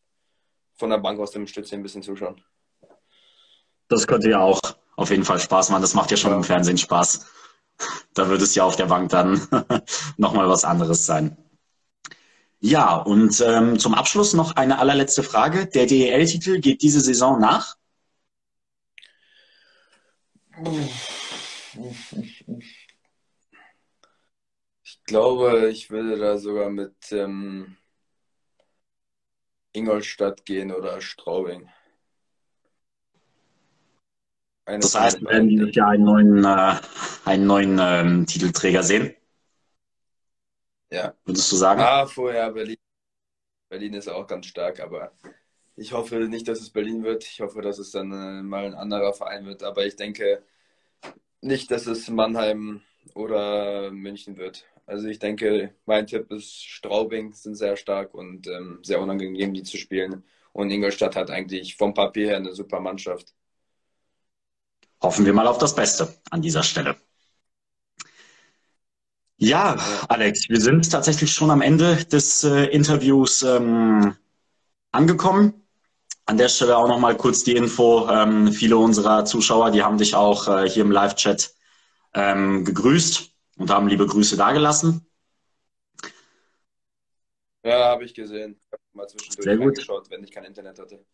von 0.74 0.90
der 0.90 0.98
Bank 0.98 1.20
aus 1.20 1.32
dem 1.32 1.46
Stützi 1.46 1.74
ein 1.76 1.82
bisschen 1.82 2.02
zuschauen. 2.02 2.42
Das 3.88 4.06
könnte 4.06 4.30
ja 4.30 4.40
auch 4.40 4.60
auf 4.96 5.10
jeden 5.10 5.24
Fall 5.24 5.38
Spaß 5.38 5.70
machen. 5.70 5.82
Das 5.82 5.94
macht 5.94 6.10
ja 6.10 6.16
schon 6.16 6.32
Ja. 6.32 6.36
im 6.36 6.44
Fernsehen 6.44 6.78
Spaß. 6.78 7.26
Da 8.14 8.28
würde 8.28 8.44
es 8.44 8.54
ja 8.54 8.64
auf 8.64 8.76
der 8.76 8.86
Bank 8.86 9.10
dann 9.10 9.40
nochmal 10.18 10.48
was 10.48 10.64
anderes 10.64 11.06
sein. 11.06 11.36
Ja, 12.60 12.96
und 12.96 13.40
ähm, 13.40 13.78
zum 13.78 13.94
Abschluss 13.94 14.34
noch 14.34 14.56
eine 14.56 14.78
allerletzte 14.78 15.22
Frage. 15.22 15.66
Der 15.66 15.86
DEL-Titel 15.86 16.60
geht 16.60 16.82
diese 16.82 17.00
Saison 17.00 17.40
nach? 17.40 17.76
Ich 24.82 25.04
glaube, 25.04 25.70
ich 25.70 25.90
würde 25.90 26.18
da 26.18 26.36
sogar 26.36 26.68
mit 26.68 26.96
ähm, 27.12 27.76
Ingolstadt 29.72 30.44
gehen 30.44 30.72
oder 30.72 31.00
Straubing. 31.00 31.70
Eines 34.64 34.92
Das 34.92 35.00
heißt, 35.00 35.20
wir 35.20 35.28
werden 35.30 35.72
Jahr 35.72 35.90
einen 35.90 36.04
neuen, 36.04 36.44
äh, 36.44 36.74
einen 37.24 37.46
neuen 37.46 37.78
ähm, 37.80 38.26
Titelträger 38.26 38.82
sehen, 38.82 39.14
Ja. 40.90 41.14
würdest 41.24 41.52
du 41.52 41.56
sagen? 41.56 41.80
Ah, 41.80 42.06
vorher 42.06 42.50
Berlin. 42.50 42.76
Berlin 43.68 43.94
ist 43.94 44.08
auch 44.08 44.26
ganz 44.26 44.46
stark, 44.46 44.80
aber 44.80 45.12
ich 45.76 45.92
hoffe 45.92 46.16
nicht, 46.28 46.48
dass 46.48 46.60
es 46.60 46.70
Berlin 46.70 47.04
wird. 47.04 47.24
Ich 47.24 47.40
hoffe, 47.40 47.60
dass 47.62 47.78
es 47.78 47.90
dann 47.90 48.10
äh, 48.12 48.42
mal 48.42 48.64
ein 48.64 48.74
anderer 48.74 49.12
Verein 49.12 49.46
wird. 49.46 49.62
Aber 49.62 49.86
ich 49.86 49.96
denke 49.96 50.42
nicht, 51.40 51.70
dass 51.70 51.86
es 51.86 52.08
Mannheim 52.08 52.82
oder 53.14 53.90
München 53.90 54.36
wird. 54.36 54.64
Also 54.86 55.06
ich 55.08 55.18
denke, 55.18 55.74
mein 55.86 56.06
Tipp 56.06 56.30
ist 56.32 56.64
Straubing 56.64 57.34
sind 57.34 57.56
sehr 57.56 57.76
stark 57.76 58.14
und 58.14 58.46
ähm, 58.46 58.80
sehr 58.82 59.00
unangenehm, 59.00 59.52
die 59.52 59.62
zu 59.62 59.76
spielen. 59.76 60.24
Und 60.52 60.70
Ingolstadt 60.70 61.14
hat 61.14 61.30
eigentlich 61.30 61.76
vom 61.76 61.94
Papier 61.94 62.28
her 62.28 62.36
eine 62.38 62.54
super 62.54 62.80
Mannschaft. 62.80 63.34
Hoffen 65.00 65.26
wir 65.26 65.32
mal 65.32 65.46
auf 65.46 65.58
das 65.58 65.74
Beste 65.74 66.12
an 66.30 66.42
dieser 66.42 66.62
Stelle. 66.62 66.96
Ja, 69.40 69.76
Alex, 70.08 70.48
wir 70.48 70.60
sind 70.60 70.90
tatsächlich 70.90 71.32
schon 71.32 71.52
am 71.52 71.60
Ende 71.62 72.04
des 72.06 72.42
äh, 72.42 72.64
Interviews 72.66 73.42
ähm, 73.42 74.16
angekommen. 74.90 75.62
An 76.26 76.38
der 76.38 76.48
Stelle 76.48 76.76
auch 76.76 76.88
nochmal 76.88 77.16
kurz 77.16 77.44
die 77.44 77.54
Info. 77.54 78.08
Ähm, 78.10 78.52
viele 78.52 78.76
unserer 78.76 79.24
Zuschauer, 79.24 79.70
die 79.70 79.82
haben 79.84 79.96
dich 79.96 80.16
auch 80.16 80.48
äh, 80.48 80.68
hier 80.68 80.82
im 80.82 80.90
Live-Chat 80.90 81.54
ähm, 82.14 82.64
gegrüßt 82.64 83.30
und 83.58 83.70
haben 83.70 83.86
liebe 83.86 84.06
Grüße 84.06 84.36
dagelassen. 84.36 85.06
Ja, 87.62 87.90
habe 87.90 88.04
ich 88.04 88.14
gesehen. 88.14 88.60
Ich 88.66 88.72
habe 88.72 88.82
mal 88.92 89.08
zwischendurch 89.08 89.44
Sehr 89.44 89.56
gut. 89.56 90.10
wenn 90.10 90.24
ich 90.24 90.32
kein 90.32 90.44
Internet 90.44 90.80
hatte. 90.80 91.04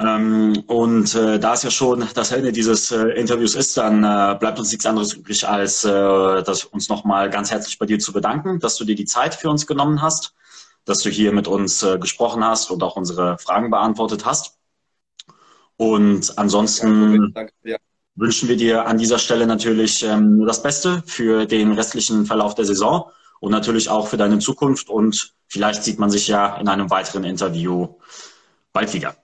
Ähm, 0.00 0.64
und 0.66 1.14
äh, 1.14 1.38
da 1.38 1.52
es 1.52 1.62
ja 1.62 1.70
schon 1.70 2.08
das 2.14 2.32
Ende 2.32 2.52
dieses 2.52 2.90
äh, 2.90 3.08
Interviews 3.08 3.54
ist, 3.54 3.76
dann 3.76 4.02
äh, 4.02 4.34
bleibt 4.40 4.58
uns 4.58 4.70
nichts 4.70 4.86
anderes 4.86 5.12
übrig, 5.12 5.46
als 5.46 5.84
äh, 5.84 6.42
das, 6.42 6.64
uns 6.64 6.88
nochmal 6.88 7.28
ganz 7.28 7.50
herzlich 7.50 7.78
bei 7.78 7.84
dir 7.84 7.98
zu 7.98 8.14
bedanken, 8.14 8.60
dass 8.60 8.76
du 8.76 8.84
dir 8.84 8.94
die 8.94 9.04
Zeit 9.04 9.34
für 9.34 9.50
uns 9.50 9.66
genommen 9.66 10.00
hast, 10.00 10.34
dass 10.86 11.00
du 11.00 11.10
hier 11.10 11.32
mit 11.32 11.48
uns 11.48 11.82
äh, 11.82 11.98
gesprochen 11.98 12.42
hast 12.42 12.70
und 12.70 12.82
auch 12.82 12.96
unsere 12.96 13.36
Fragen 13.38 13.70
beantwortet 13.70 14.24
hast. 14.24 14.56
Und 15.76 16.38
ansonsten. 16.38 17.32
Danke 17.34 17.52
dir. 17.62 17.76
wünschen 18.14 18.48
wir 18.48 18.56
dir 18.56 18.86
an 18.86 18.96
dieser 18.96 19.18
Stelle 19.18 19.46
natürlich 19.46 20.02
ähm, 20.02 20.38
nur 20.38 20.46
das 20.46 20.62
Beste 20.62 21.02
für 21.06 21.44
den 21.44 21.72
restlichen 21.72 22.24
Verlauf 22.24 22.54
der 22.54 22.64
Saison 22.64 23.10
und 23.40 23.52
natürlich 23.52 23.90
auch 23.90 24.08
für 24.08 24.16
deine 24.16 24.38
Zukunft. 24.38 24.88
Und 24.88 25.34
vielleicht 25.46 25.84
sieht 25.84 25.98
man 25.98 26.10
sich 26.10 26.26
ja 26.26 26.56
in 26.56 26.68
einem 26.68 26.88
weiteren 26.88 27.24
Interview 27.24 27.96
bald 28.72 28.94
wieder. 28.94 29.14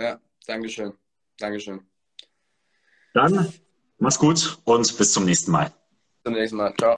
Ja, 0.00 0.18
Dankeschön. 0.46 0.94
Dankeschön. 1.38 1.80
Dann 3.12 3.52
mach's 3.98 4.18
gut 4.18 4.58
und 4.64 4.96
bis 4.96 5.12
zum 5.12 5.26
nächsten 5.26 5.50
Mal. 5.50 5.66
Bis 5.66 6.22
zum 6.24 6.32
nächsten 6.32 6.56
Mal. 6.56 6.74
Ciao. 6.76 6.88